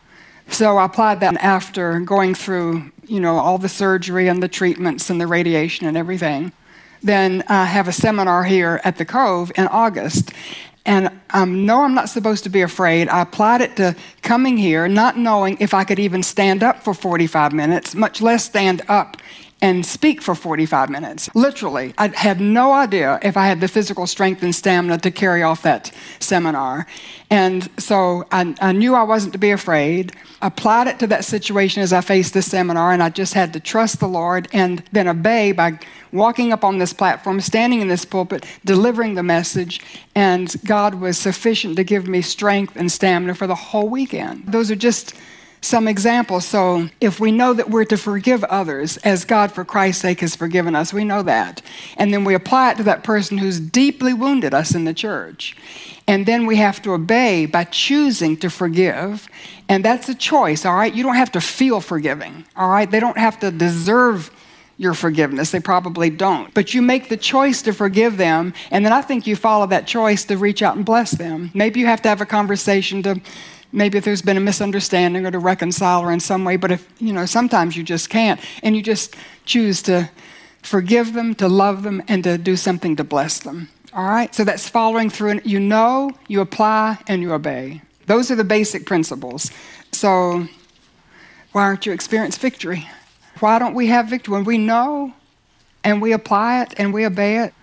So 0.49 0.79
I 0.79 0.85
applied 0.85 1.21
that 1.21 1.37
after 1.37 2.00
going 2.00 2.35
through, 2.35 2.91
you 3.07 3.21
know, 3.21 3.37
all 3.37 3.59
the 3.59 3.69
surgery 3.69 4.29
and 4.29 4.43
the 4.43 4.49
treatments 4.49 5.11
and 5.11 5.21
the 5.21 5.26
radiation 5.26 5.87
and 5.87 5.97
everything. 5.97 6.53
Then 7.03 7.45
I 7.49 7.65
have 7.65 7.88
a 7.88 7.93
seminar 7.93 8.45
here 8.45 8.81
at 8.85 8.97
the 8.97 9.05
Cove 9.05 9.53
in 9.57 9.67
August. 9.69 10.33
And 10.87 11.11
um, 11.31 11.67
no, 11.67 11.83
I'm 11.83 11.95
not 11.95 12.09
supposed 12.09 12.45
to 12.45 12.50
be 12.50 12.62
afraid. 12.62 13.09
I 13.09 13.23
applied 13.23 13.61
it 13.61 13.76
to 13.76 13.97
coming 14.23 14.57
here, 14.57 14.87
not 14.87 15.19
knowing 15.19 15.57
if 15.61 15.75
I 15.75 15.85
could 15.85 15.99
even 15.99 16.23
stand 16.23 16.62
up 16.62 16.83
for 16.83 16.95
45 16.95 17.53
minutes, 17.53 17.95
much 17.95 18.23
less 18.23 18.45
stand 18.45 18.83
up 18.88 19.17
and 19.63 19.87
speak 19.87 20.21
for 20.21 20.35
45 20.35 20.91
minutes. 20.91 21.31
Literally, 21.35 21.95
I 21.97 22.09
had 22.09 22.41
no 22.41 22.73
idea 22.73 23.19
if 23.23 23.37
I 23.39 23.47
had 23.47 23.61
the 23.61 23.69
physical 23.69 24.07
strength 24.07 24.43
and 24.43 24.55
stamina 24.55 24.99
to 24.99 25.11
carry 25.11 25.43
off 25.43 25.63
that 25.63 25.93
seminar. 26.21 26.87
And 27.31 27.69
so 27.81 28.27
I, 28.31 28.55
I, 28.61 28.73
knew 28.73 28.95
I 28.95 29.03
wasn't 29.03 29.33
to 29.33 29.39
be 29.39 29.51
afraid, 29.51 30.15
applied 30.43 30.89
it 30.89 30.99
to 30.99 31.07
that 31.07 31.25
situation 31.25 31.83
as 31.83 31.93
I 31.93 32.03
faced 32.03 32.35
the 32.35 32.43
seminar, 32.43 32.93
and 32.93 33.03
I 33.03 33.09
just 33.09 33.33
had 33.33 33.55
to 33.55 33.61
trust 33.61 33.99
the 33.99 34.07
Lord 34.07 34.47
and 34.53 34.85
then 34.93 35.09
obey 35.09 35.53
by 35.53 35.79
walking 36.13 36.53
up 36.53 36.63
on 36.63 36.79
this 36.79 36.93
platform, 36.93 37.41
standing 37.41 37.81
in 37.81 37.89
this 37.89 38.05
pulpit, 38.05 38.45
delivering 38.65 39.15
the 39.15 39.23
message, 39.23 39.81
and 40.15 40.55
God 40.67 40.97
was 40.97 41.17
sufficient 41.19 41.77
to 41.77 41.85
give 41.85 42.07
me 42.07 42.21
strength 42.21 42.77
and 42.77 42.93
stamina 42.93 43.35
for 43.35 43.47
the 43.47 43.55
whole 43.55 43.89
weekend. 43.89 44.45
Those 44.47 44.71
are 44.71 44.77
just 44.77 45.15
some 45.67 45.89
examples. 45.89 46.45
So, 46.45 46.89
if 47.01 47.19
we 47.19 47.33
know 47.33 47.53
that 47.53 47.69
we're 47.69 47.85
to 47.87 47.97
forgive 47.97 48.45
others 48.45 48.97
as 48.99 49.25
God, 49.25 49.53
for 49.53 49.65
Christ's 49.65 50.03
sake, 50.03 50.21
has 50.21 50.37
forgiven 50.37 50.75
us, 50.75 50.93
we 50.93 51.05
know 51.05 51.23
that. 51.23 51.61
And 51.97 52.13
then 52.13 52.25
we 52.25 52.35
apply 52.35 52.73
it 52.73 52.77
to 52.79 52.83
that 52.85 53.05
person 53.05 53.39
who's 53.39 53.61
deeply 53.61 54.15
wounded 54.15 54.55
us 54.55 54.75
in 54.75 54.85
the 54.85 54.95
church. 54.95 55.57
And 56.07 56.25
then 56.25 56.47
we 56.47 56.57
have 56.57 56.81
to 56.83 56.93
obey 56.93 57.47
by 57.47 57.65
choosing 57.65 58.37
to 58.39 58.49
forgive. 58.49 59.29
And 59.69 59.85
that's 59.85 60.09
a 60.09 60.15
choice, 60.15 60.65
all 60.65 60.77
right? 60.77 60.95
You 60.95 61.03
don't 61.03 61.17
have 61.17 61.33
to 61.33 61.41
feel 61.41 61.81
forgiving, 61.81 62.45
all 62.57 62.69
right? 62.69 62.91
They 62.91 63.01
don't 63.01 63.19
have 63.19 63.41
to 63.41 63.51
deserve 63.51 64.31
your 64.79 64.95
forgiveness. 64.95 65.51
They 65.51 65.61
probably 65.61 66.11
don't. 66.11 66.53
But 66.55 66.75
you 66.75 66.83
make 66.83 67.09
the 67.09 67.17
choice 67.17 67.63
to 67.63 67.73
forgive 67.73 68.19
them, 68.19 68.55
and 68.71 68.85
then 68.85 68.93
I 68.93 69.01
think 69.01 69.27
you 69.27 69.35
follow 69.35 69.67
that 69.67 69.87
choice 69.87 70.25
to 70.27 70.37
reach 70.37 70.63
out 70.63 70.77
and 70.77 70.85
bless 70.85 71.13
them. 71.13 71.51
Maybe 71.55 71.81
you 71.81 71.87
have 71.87 72.03
to 72.03 72.09
have 72.09 72.21
a 72.21 72.27
conversation 72.27 73.03
to 73.05 73.21
maybe 73.73 73.99
if 73.99 74.05
there's 74.05 74.23
been 74.23 74.37
a 74.37 74.41
misunderstanding 74.41 75.27
or 75.27 75.31
to 75.31 75.39
reconcile 75.39 76.03
or 76.03 76.13
in 76.13 76.21
some 76.21 76.45
way, 76.45 76.57
but 76.57 76.71
if, 76.71 76.89
you 76.99 77.13
know, 77.13 77.27
sometimes 77.27 77.77
you 77.77 77.83
just 77.83 78.11
can't, 78.11 78.41
and 78.63 78.77
you 78.77 78.83
just 78.83 79.17
choose 79.45 79.83
to 79.83 80.11
forgive 80.63 81.13
them, 81.13 81.35
to 81.37 81.49
love 81.49 81.83
them, 81.83 82.03
and 82.09 82.25
to 82.25 82.39
do 82.39 82.57
something 82.57 82.97
to 82.97 83.05
bless 83.05 83.39
them. 83.39 83.69
All 83.93 84.05
right? 84.05 84.35
So 84.35 84.45
that's 84.45 84.69
following 84.69 85.11
through. 85.11 85.31
And 85.31 85.43
you 85.45 85.61
know, 85.61 86.11
you 86.29 86.41
apply, 86.41 86.99
and 87.07 87.23
you 87.23 87.33
obey. 87.33 87.83
Those 88.07 88.31
are 88.31 88.37
the 88.37 88.45
basic 88.45 88.87
principles. 88.87 89.51
So 89.93 90.47
why 91.53 91.63
aren't 91.63 91.87
you 91.87 91.93
experience 91.93 92.37
victory? 92.37 92.89
Why 93.41 93.59
don't 93.59 93.75
we 93.75 93.87
have 93.89 94.09
victory? 94.09 94.33
When 94.33 94.45
we 94.45 94.59
know 94.59 95.13
and 95.83 96.03
we 96.03 96.13
apply 96.13 96.63
it 96.63 96.75
and 96.79 96.93
we 96.93 97.07
obey 97.07 97.39
it, 97.39 97.55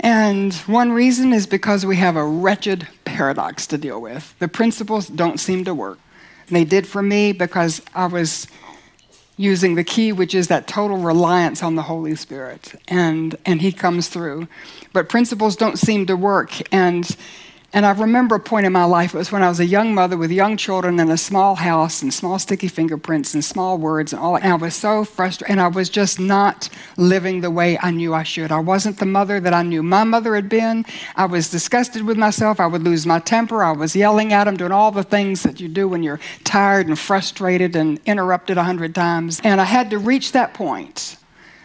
and 0.00 0.54
one 0.66 0.92
reason 0.92 1.32
is 1.32 1.46
because 1.46 1.84
we 1.84 1.96
have 1.96 2.16
a 2.16 2.24
wretched 2.24 2.88
paradox 3.04 3.66
to 3.68 3.78
deal 3.78 4.00
with. 4.00 4.34
The 4.38 4.48
principles 4.48 5.06
don't 5.08 5.38
seem 5.38 5.64
to 5.64 5.74
work. 5.74 5.98
They 6.48 6.64
did 6.64 6.86
for 6.86 7.02
me 7.02 7.32
because 7.32 7.82
I 7.94 8.06
was 8.06 8.46
using 9.36 9.74
the 9.74 9.84
key, 9.84 10.12
which 10.12 10.34
is 10.34 10.48
that 10.48 10.66
total 10.66 10.98
reliance 10.98 11.62
on 11.62 11.74
the 11.74 11.82
Holy 11.82 12.14
Spirit. 12.14 12.74
And, 12.88 13.36
and 13.46 13.60
He 13.60 13.72
comes 13.72 14.08
through. 14.08 14.48
But 14.92 15.08
principles 15.08 15.56
don't 15.56 15.78
seem 15.78 16.06
to 16.06 16.16
work. 16.16 16.52
And 16.72 17.08
and 17.72 17.86
I 17.86 17.92
remember 17.92 18.34
a 18.34 18.40
point 18.40 18.66
in 18.66 18.72
my 18.72 18.84
life, 18.84 19.14
it 19.14 19.18
was 19.18 19.30
when 19.30 19.44
I 19.44 19.48
was 19.48 19.60
a 19.60 19.66
young 19.66 19.94
mother 19.94 20.16
with 20.16 20.32
young 20.32 20.56
children 20.56 20.98
in 20.98 21.08
a 21.08 21.16
small 21.16 21.54
house 21.54 22.02
and 22.02 22.12
small 22.12 22.40
sticky 22.40 22.66
fingerprints 22.66 23.32
and 23.32 23.44
small 23.44 23.78
words 23.78 24.12
and 24.12 24.20
all 24.20 24.32
that. 24.32 24.42
And 24.42 24.52
I 24.52 24.56
was 24.56 24.74
so 24.74 25.04
frustrated 25.04 25.52
and 25.52 25.60
I 25.60 25.68
was 25.68 25.88
just 25.88 26.18
not 26.18 26.68
living 26.96 27.42
the 27.42 27.50
way 27.50 27.78
I 27.78 27.92
knew 27.92 28.12
I 28.12 28.24
should. 28.24 28.50
I 28.50 28.58
wasn't 28.58 28.98
the 28.98 29.06
mother 29.06 29.38
that 29.38 29.54
I 29.54 29.62
knew 29.62 29.84
my 29.84 30.02
mother 30.02 30.34
had 30.34 30.48
been. 30.48 30.84
I 31.14 31.26
was 31.26 31.48
disgusted 31.48 32.02
with 32.02 32.16
myself. 32.16 32.58
I 32.58 32.66
would 32.66 32.82
lose 32.82 33.06
my 33.06 33.20
temper. 33.20 33.62
I 33.62 33.72
was 33.72 33.94
yelling 33.94 34.32
at 34.32 34.44
them, 34.44 34.56
doing 34.56 34.72
all 34.72 34.90
the 34.90 35.04
things 35.04 35.44
that 35.44 35.60
you 35.60 35.68
do 35.68 35.86
when 35.86 36.02
you're 36.02 36.20
tired 36.42 36.88
and 36.88 36.98
frustrated 36.98 37.76
and 37.76 38.00
interrupted 38.04 38.58
a 38.58 38.64
hundred 38.64 38.96
times. 38.96 39.40
And 39.44 39.60
I 39.60 39.64
had 39.64 39.90
to 39.90 39.98
reach 39.98 40.32
that 40.32 40.54
point 40.54 41.18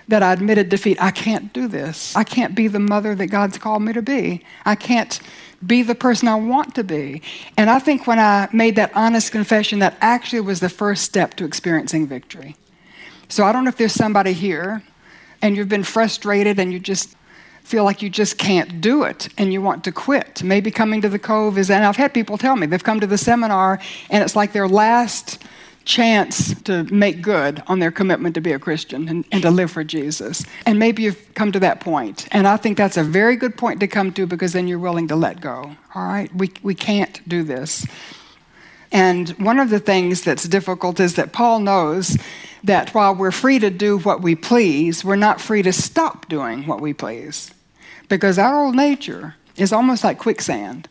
that 0.07 0.21
I 0.21 0.33
admitted 0.33 0.69
defeat. 0.69 1.01
I 1.01 1.11
can't 1.11 1.51
do 1.53 1.67
this. 1.67 2.15
I 2.15 2.23
can't 2.23 2.55
be 2.55 2.67
the 2.67 2.79
mother 2.79 3.15
that 3.15 3.27
God's 3.27 3.57
called 3.57 3.81
me 3.81 3.93
to 3.93 4.01
be. 4.01 4.43
I 4.65 4.75
can't 4.75 5.19
be 5.65 5.81
the 5.81 5.95
person 5.95 6.27
I 6.27 6.35
want 6.35 6.75
to 6.75 6.83
be. 6.83 7.21
And 7.57 7.69
I 7.69 7.79
think 7.79 8.05
when 8.05 8.19
I 8.19 8.47
made 8.53 8.75
that 8.75 8.91
honest 8.95 9.31
confession, 9.31 9.79
that 9.79 9.97
actually 10.01 10.41
was 10.41 10.59
the 10.59 10.69
first 10.69 11.03
step 11.03 11.33
to 11.35 11.45
experiencing 11.45 12.07
victory. 12.07 12.55
So 13.29 13.43
I 13.43 13.51
don't 13.51 13.63
know 13.63 13.69
if 13.69 13.77
there's 13.77 13.93
somebody 13.93 14.33
here 14.33 14.83
and 15.41 15.57
you've 15.57 15.69
been 15.69 15.83
frustrated 15.83 16.59
and 16.59 16.71
you 16.71 16.79
just 16.79 17.15
feel 17.63 17.83
like 17.83 18.03
you 18.03 18.09
just 18.11 18.37
can't 18.37 18.79
do 18.79 19.03
it 19.03 19.27
and 19.39 19.51
you 19.51 19.59
want 19.59 19.83
to 19.85 19.91
quit. 19.91 20.43
Maybe 20.43 20.69
coming 20.69 21.01
to 21.01 21.09
the 21.09 21.17
Cove 21.17 21.57
is, 21.57 21.71
and 21.71 21.83
I've 21.83 21.95
had 21.95 22.13
people 22.13 22.37
tell 22.37 22.55
me 22.55 22.67
they've 22.67 22.83
come 22.83 22.99
to 22.99 23.07
the 23.07 23.17
seminar 23.17 23.79
and 24.11 24.23
it's 24.23 24.35
like 24.35 24.53
their 24.53 24.67
last 24.67 25.43
chance 25.85 26.59
to 26.63 26.83
make 26.85 27.21
good 27.21 27.61
on 27.67 27.79
their 27.79 27.91
commitment 27.91 28.35
to 28.35 28.41
be 28.41 28.51
a 28.51 28.59
Christian 28.59 29.07
and, 29.07 29.25
and, 29.31 29.41
to 29.43 29.51
live 29.51 29.71
for 29.71 29.83
Jesus. 29.83 30.43
And 30.65 30.79
maybe 30.79 31.03
you've 31.03 31.33
come 31.35 31.51
to 31.51 31.59
that 31.59 31.79
point. 31.79 32.27
And 32.31 32.47
I 32.47 32.57
think 32.57 32.77
that's 32.77 32.97
a 32.97 33.03
very 33.03 33.35
good 33.35 33.55
point 33.55 33.79
to 33.79 33.87
come 33.87 34.11
to 34.13 34.25
because 34.25 34.53
then 34.53 34.67
you're 34.67 34.79
willing 34.79 35.07
to 35.09 35.15
let 35.15 35.41
go. 35.41 35.75
All 35.93 36.07
right? 36.07 36.33
We, 36.35 36.51
we 36.63 36.75
can't 36.75 37.27
do 37.29 37.43
this. 37.43 37.85
And 38.91 39.29
one 39.31 39.59
of 39.59 39.69
the 39.69 39.79
things 39.79 40.23
that's 40.23 40.47
difficult 40.47 40.99
is 40.99 41.15
that 41.15 41.33
Paul 41.33 41.59
knows 41.59 42.17
that 42.63 42.93
while 42.95 43.13
we're 43.13 43.31
free 43.31 43.59
to 43.59 43.69
do 43.69 43.99
what 43.99 44.21
we 44.21 44.35
please, 44.35 45.05
we're 45.05 45.15
not 45.15 45.39
free 45.39 45.61
to 45.61 45.73
stop 45.73 46.27
doing 46.27 46.65
what 46.65 46.81
we 46.81 46.93
please. 46.93 47.51
Because 48.09 48.39
our 48.39 48.63
old 48.63 48.75
nature 48.75 49.35
is 49.55 49.71
almost 49.71 50.03
like 50.03 50.17
quicksand 50.17 50.89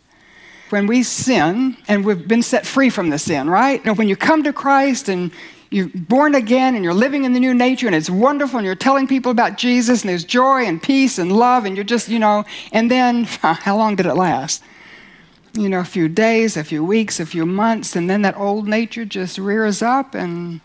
when 0.71 0.87
we 0.87 1.03
sin 1.03 1.77
and 1.89 2.05
we've 2.05 2.27
been 2.27 2.43
set 2.43 2.67
free 2.67 2.91
from 2.91 3.11
the 3.11 3.19
sin, 3.19 3.49
right? 3.49 3.85
And 3.85 3.97
when 3.99 4.09
you 4.09 4.17
come 4.17 4.43
to 4.45 4.53
Christ 4.53 5.09
and 5.09 5.31
you're 5.71 5.89
born 5.89 6.35
again 6.35 6.75
and 6.75 6.85
you're 6.85 6.95
living 6.95 7.25
in 7.25 7.33
the 7.33 7.41
new 7.41 7.53
nature 7.53 7.87
and 7.87 7.97
it's 7.97 8.09
wonderful 8.09 8.59
and 8.59 8.67
you're 8.67 8.75
telling 8.75 9.07
people 9.07 9.33
about 9.33 9.59
Jesus 9.59 10.03
and 10.03 10.09
there's 10.09 10.25
joy 10.25 10.65
and 10.65 10.83
peace 10.83 11.19
and 11.19 11.33
love 11.33 11.65
and 11.65 11.77
you're 11.77 11.85
just, 11.85 12.09
you 12.09 12.19
know, 12.19 12.45
and 12.73 12.91
then 12.91 13.25
how 13.43 13.77
long 13.77 13.97
did 13.97 14.07
it 14.07 14.15
last? 14.15 14.63
You 15.55 15.69
know, 15.69 15.81
a 15.81 15.85
few 15.85 16.09
days, 16.09 16.57
a 16.57 16.65
few 16.65 16.85
weeks, 16.85 17.21
a 17.21 17.27
few 17.27 17.47
months, 17.47 17.95
and 17.95 18.11
then 18.11 18.23
that 18.23 18.37
old 18.37 18.67
nature 18.67 19.05
just 19.05 19.39
rears 19.39 19.83
up 19.83 20.15
and 20.15 20.61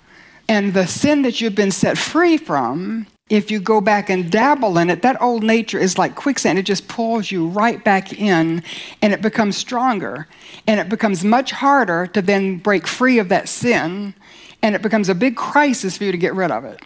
and 0.47 0.73
the 0.73 0.87
sin 0.87 1.21
that 1.21 1.39
you've 1.39 1.53
been 1.53 1.71
set 1.71 1.95
free 1.95 2.35
from 2.35 3.05
if 3.29 3.51
you 3.51 3.59
go 3.59 3.79
back 3.79 4.09
and 4.09 4.31
dabble 4.31 4.77
in 4.79 4.89
it, 4.89 5.03
that 5.03 5.21
old 5.21 5.43
nature 5.43 5.77
is 5.77 5.97
like 5.97 6.15
quicksand. 6.15 6.57
It 6.57 6.63
just 6.63 6.87
pulls 6.87 7.29
you 7.29 7.47
right 7.47 7.83
back 7.83 8.13
in 8.13 8.63
and 9.01 9.13
it 9.13 9.21
becomes 9.21 9.55
stronger. 9.55 10.27
And 10.67 10.79
it 10.79 10.89
becomes 10.89 11.23
much 11.23 11.51
harder 11.51 12.07
to 12.07 12.21
then 12.21 12.57
break 12.57 12.87
free 12.87 13.19
of 13.19 13.29
that 13.29 13.47
sin. 13.47 14.15
And 14.61 14.75
it 14.75 14.81
becomes 14.81 15.09
a 15.09 15.15
big 15.15 15.35
crisis 15.35 15.97
for 15.97 16.05
you 16.05 16.11
to 16.11 16.17
get 16.17 16.33
rid 16.33 16.51
of 16.51 16.65
it. 16.65 16.81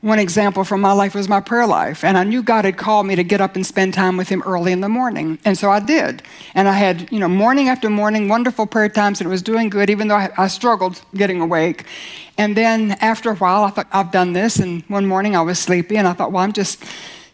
One 0.00 0.20
example 0.20 0.62
from 0.62 0.80
my 0.80 0.92
life 0.92 1.14
was 1.14 1.28
my 1.28 1.40
prayer 1.40 1.66
life. 1.66 2.04
And 2.04 2.16
I 2.16 2.22
knew 2.22 2.42
God 2.42 2.64
had 2.64 2.76
called 2.76 3.06
me 3.06 3.16
to 3.16 3.24
get 3.24 3.40
up 3.40 3.56
and 3.56 3.66
spend 3.66 3.94
time 3.94 4.16
with 4.16 4.28
Him 4.28 4.42
early 4.46 4.70
in 4.70 4.80
the 4.80 4.88
morning. 4.88 5.38
And 5.44 5.58
so 5.58 5.70
I 5.70 5.80
did. 5.80 6.22
And 6.54 6.68
I 6.68 6.72
had, 6.72 7.10
you 7.10 7.18
know, 7.18 7.28
morning 7.28 7.68
after 7.68 7.90
morning, 7.90 8.28
wonderful 8.28 8.66
prayer 8.66 8.88
times, 8.88 9.20
and 9.20 9.26
it 9.26 9.30
was 9.30 9.42
doing 9.42 9.68
good, 9.68 9.90
even 9.90 10.08
though 10.08 10.16
I, 10.16 10.30
I 10.38 10.46
struggled 10.46 11.02
getting 11.14 11.40
awake. 11.40 11.84
And 12.36 12.56
then 12.56 12.92
after 13.00 13.30
a 13.30 13.36
while, 13.36 13.64
I 13.64 13.70
thought, 13.70 13.88
I've 13.90 14.12
done 14.12 14.34
this. 14.34 14.58
And 14.58 14.82
one 14.88 15.06
morning 15.06 15.34
I 15.34 15.42
was 15.42 15.58
sleepy, 15.58 15.96
and 15.96 16.06
I 16.06 16.12
thought, 16.12 16.30
well, 16.30 16.44
I'm 16.44 16.52
just 16.52 16.84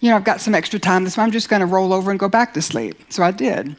you 0.00 0.10
know, 0.10 0.16
I've 0.16 0.24
got 0.24 0.42
some 0.42 0.54
extra 0.54 0.78
time 0.78 1.04
this 1.04 1.16
morning. 1.16 1.30
I'm 1.30 1.32
just 1.32 1.48
going 1.48 1.60
to 1.60 1.66
roll 1.66 1.94
over 1.94 2.10
and 2.10 2.20
go 2.20 2.28
back 2.28 2.52
to 2.54 2.60
sleep. 2.60 3.10
So 3.10 3.22
I 3.22 3.30
did. 3.30 3.74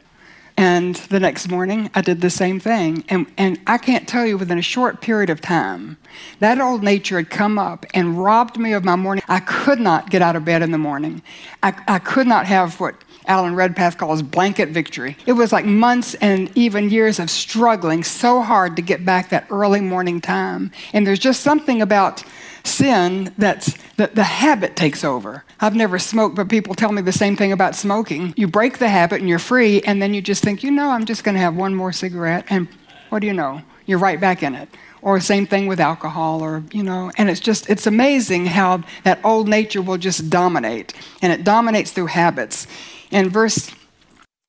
And 0.57 0.95
the 0.95 1.19
next 1.19 1.49
morning, 1.49 1.89
I 1.93 2.01
did 2.01 2.21
the 2.21 2.29
same 2.29 2.61
thing. 2.61 3.03
And, 3.09 3.27
and 3.37 3.59
I 3.67 3.77
can't 3.77 4.07
tell 4.07 4.25
you, 4.25 4.37
within 4.37 4.57
a 4.57 4.61
short 4.63 5.01
period 5.01 5.29
of 5.29 5.41
time, 5.41 5.97
that 6.39 6.61
old 6.61 6.81
nature 6.81 7.17
had 7.17 7.29
come 7.29 7.59
up 7.59 7.85
and 7.93 8.23
robbed 8.23 8.57
me 8.57 8.71
of 8.71 8.85
my 8.85 8.95
morning. 8.95 9.23
I 9.27 9.41
could 9.41 9.81
not 9.81 10.09
get 10.09 10.21
out 10.21 10.37
of 10.37 10.45
bed 10.45 10.61
in 10.61 10.71
the 10.71 10.77
morning. 10.77 11.21
I, 11.61 11.73
I 11.87 11.99
could 11.99 12.27
not 12.27 12.45
have 12.45 12.79
what 12.79 12.95
Alan 13.27 13.55
Redpath 13.55 13.97
calls 13.97 14.21
blanket 14.21 14.69
victory. 14.69 15.17
It 15.25 15.33
was 15.33 15.51
like 15.51 15.65
months 15.65 16.13
and 16.15 16.49
even 16.55 16.89
years 16.89 17.19
of 17.19 17.29
struggling 17.29 18.03
so 18.03 18.41
hard 18.41 18.75
to 18.77 18.81
get 18.81 19.03
back 19.03 19.29
that 19.29 19.47
early 19.49 19.81
morning 19.81 20.21
time. 20.21 20.71
And 20.93 21.05
there's 21.05 21.19
just 21.19 21.41
something 21.41 21.81
about 21.81 22.23
sin 22.65 23.33
that's 23.37 23.77
the, 23.97 24.07
the 24.07 24.23
habit 24.23 24.75
takes 24.75 25.03
over. 25.03 25.43
I've 25.59 25.75
never 25.75 25.99
smoked, 25.99 26.35
but 26.35 26.49
people 26.49 26.75
tell 26.75 26.91
me 26.91 27.01
the 27.01 27.11
same 27.11 27.35
thing 27.35 27.51
about 27.51 27.75
smoking. 27.75 28.33
You 28.35 28.47
break 28.47 28.77
the 28.77 28.89
habit 28.89 29.19
and 29.19 29.29
you're 29.29 29.39
free, 29.39 29.81
and 29.81 30.01
then 30.01 30.13
you 30.13 30.21
just 30.21 30.43
think, 30.43 30.63
you 30.63 30.71
know, 30.71 30.89
I'm 30.89 31.05
just 31.05 31.23
going 31.23 31.35
to 31.35 31.41
have 31.41 31.55
one 31.55 31.75
more 31.75 31.91
cigarette. 31.91 32.45
And 32.49 32.67
what 33.09 33.19
do 33.19 33.27
you 33.27 33.33
know? 33.33 33.61
You're 33.85 33.99
right 33.99 34.19
back 34.19 34.43
in 34.43 34.55
it 34.55 34.69
or 35.05 35.19
same 35.19 35.45
thing 35.45 35.67
with 35.67 35.79
alcohol 35.79 36.41
or 36.41 36.63
you 36.73 36.83
know 36.83 37.11
and 37.17 37.29
it's 37.29 37.39
just 37.39 37.69
it's 37.69 37.87
amazing 37.87 38.47
how 38.47 38.83
that 39.03 39.19
old 39.23 39.47
nature 39.47 39.81
will 39.81 39.97
just 39.97 40.29
dominate 40.29 40.93
and 41.21 41.31
it 41.31 41.45
dominates 41.45 41.91
through 41.91 42.07
habits 42.07 42.67
and 43.11 43.31
verse 43.31 43.71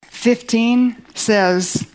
15 0.03 0.97
says 1.15 1.87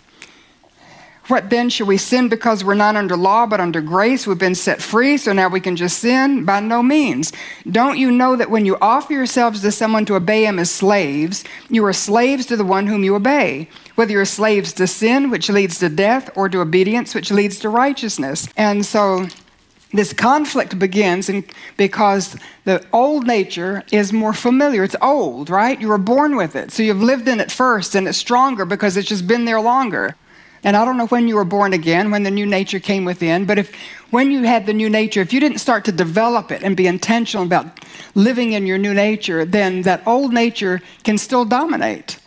what 1.28 1.50
then? 1.50 1.70
Should 1.70 1.88
we 1.88 1.98
sin 1.98 2.30
because 2.30 2.64
we're 2.64 2.74
not 2.74 2.96
under 2.96 3.16
law 3.16 3.46
but 3.46 3.60
under 3.60 3.80
grace? 3.80 4.26
We've 4.26 4.38
been 4.38 4.56
set 4.56 4.82
free, 4.82 5.18
so 5.18 5.34
now 5.34 5.50
we 5.50 5.60
can 5.60 5.76
just 5.76 6.00
sin? 6.00 6.46
By 6.46 6.60
no 6.60 6.82
means. 6.82 7.32
Don't 7.70 7.98
you 7.98 8.12
know 8.12 8.36
that 8.36 8.50
when 8.50 8.66
you 8.66 8.78
offer 8.82 9.14
yourselves 9.14 9.62
to 9.62 9.72
someone 9.72 10.06
to 10.06 10.16
obey 10.16 10.46
him 10.46 10.58
as 10.58 10.72
slaves, 10.72 11.44
you 11.70 11.86
are 11.86 11.94
slaves 11.94 12.46
to 12.48 12.58
the 12.58 12.66
one 12.66 12.88
whom 12.88 13.04
you 13.04 13.16
obey? 13.16 13.70
Whether 13.96 14.14
you're 14.14 14.26
slaves 14.26 14.74
to 14.74 14.88
sin, 14.88 15.30
which 15.30 15.48
leads 15.48 15.78
to 15.80 15.90
death, 15.90 16.30
or 16.36 16.50
to 16.50 16.60
obedience, 16.60 17.14
which 17.14 17.32
leads 17.32 17.60
to 17.60 17.70
righteousness. 17.70 18.48
And 18.58 18.84
so 18.86 19.28
this 19.94 20.14
conflict 20.14 20.80
begins 20.80 21.30
in, 21.30 21.46
because 21.78 22.36
the 22.64 22.84
old 22.92 23.28
nature 23.28 23.84
is 23.92 24.12
more 24.12 24.34
familiar. 24.34 24.84
It's 24.84 24.96
old, 25.02 25.50
right? 25.50 25.80
You 25.80 25.90
were 25.90 25.98
born 25.98 26.36
with 26.36 26.56
it. 26.56 26.72
So 26.72 26.82
you've 26.82 27.04
lived 27.04 27.28
in 27.28 27.40
it 27.40 27.52
first, 27.52 27.94
and 27.94 28.08
it's 28.08 28.18
stronger 28.18 28.66
because 28.66 28.98
it's 28.98 29.10
just 29.10 29.28
been 29.28 29.46
there 29.46 29.62
longer. 29.62 30.16
And 30.63 30.78
I 30.78 30.86
don't 30.86 30.97
know 30.97 31.08
when 31.08 31.28
you 31.28 31.36
were 31.36 31.45
born 31.45 31.74
again, 31.74 32.12
when 32.12 32.24
the 32.24 32.32
new 32.32 32.45
nature 32.45 32.80
came 32.80 33.04
within, 33.04 33.45
but 33.45 33.58
if 33.58 33.74
when 34.12 34.30
you 34.30 34.43
had 34.43 34.65
the 34.65 34.74
new 34.74 34.89
nature, 34.89 35.21
if 35.21 35.34
you 35.34 35.39
didn't 35.39 35.58
start 35.58 35.86
to 35.86 35.91
develop 35.91 36.52
it 36.52 36.62
and 36.62 36.78
be 36.78 36.86
intentional 36.86 37.45
about 37.45 37.84
living 38.13 38.54
in 38.54 38.67
your 38.67 38.78
new 38.78 38.93
nature, 38.93 39.43
then 39.43 39.82
that 39.84 40.06
old 40.06 40.34
nature 40.34 40.82
can 41.04 41.17
still 41.17 41.45
dominate. 41.45 42.19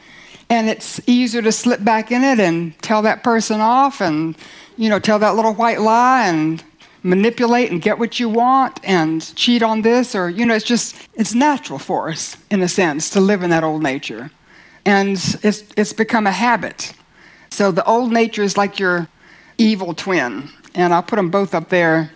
And 0.51 0.69
it's 0.69 1.01
easier 1.07 1.43
to 1.43 1.53
slip 1.53 1.85
back 1.85 2.11
in 2.11 2.25
it 2.25 2.41
and 2.41 2.77
tell 2.83 3.03
that 3.03 3.23
person 3.23 3.61
off 3.61 4.01
and, 4.01 4.37
you 4.77 4.89
know, 4.89 4.99
tell 4.99 5.19
that 5.21 5.37
little 5.37 5.55
white 5.55 5.81
lie 5.81 6.27
and 6.27 6.63
manipulate 7.03 7.71
and 7.71 7.83
get 7.83 7.99
what 7.99 8.19
you 8.19 8.29
want 8.29 8.81
and 8.83 9.35
cheat 9.37 9.63
on 9.63 9.83
this 9.83 10.15
or, 10.15 10.29
you 10.29 10.45
know, 10.45 10.55
it's 10.55 10.65
just, 10.65 10.97
it's 11.15 11.35
natural 11.35 11.79
for 11.79 12.09
us, 12.09 12.37
in 12.51 12.63
a 12.63 12.69
sense, 12.69 13.11
to 13.11 13.21
live 13.21 13.43
in 13.43 13.51
that 13.51 13.63
old 13.63 13.83
nature. 13.83 14.31
And 14.85 15.13
it's, 15.43 15.65
it's 15.77 15.93
become 15.93 16.27
a 16.27 16.33
habit. 16.33 16.95
So 17.55 17.71
the 17.71 17.85
old 17.85 18.13
nature 18.13 18.43
is 18.43 18.57
like 18.57 18.81
your 18.81 19.07
evil 19.59 19.95
twin. 19.95 20.51
And 20.75 20.93
I'll 20.93 21.05
put 21.05 21.17
them 21.17 21.31
both 21.31 21.55
up 21.55 21.69
there. 21.69 22.11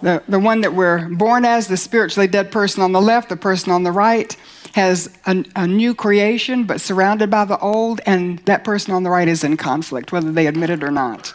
The, 0.00 0.22
the 0.28 0.38
one 0.38 0.60
that 0.60 0.74
we're 0.74 1.08
born 1.08 1.44
as, 1.44 1.66
the 1.66 1.76
spiritually 1.76 2.28
dead 2.28 2.52
person 2.52 2.84
on 2.84 2.92
the 2.92 3.00
left, 3.00 3.28
the 3.28 3.36
person 3.36 3.72
on 3.72 3.82
the 3.82 3.90
right, 3.90 4.32
has 4.74 5.18
a, 5.26 5.44
a 5.56 5.66
new 5.66 5.92
creation 5.92 6.64
but 6.64 6.80
surrounded 6.80 7.30
by 7.30 7.44
the 7.44 7.58
old, 7.58 8.00
and 8.06 8.38
that 8.40 8.62
person 8.62 8.94
on 8.94 9.02
the 9.02 9.10
right 9.10 9.26
is 9.26 9.42
in 9.42 9.56
conflict, 9.56 10.12
whether 10.12 10.30
they 10.30 10.46
admit 10.46 10.70
it 10.70 10.84
or 10.84 10.92
not. 10.92 11.34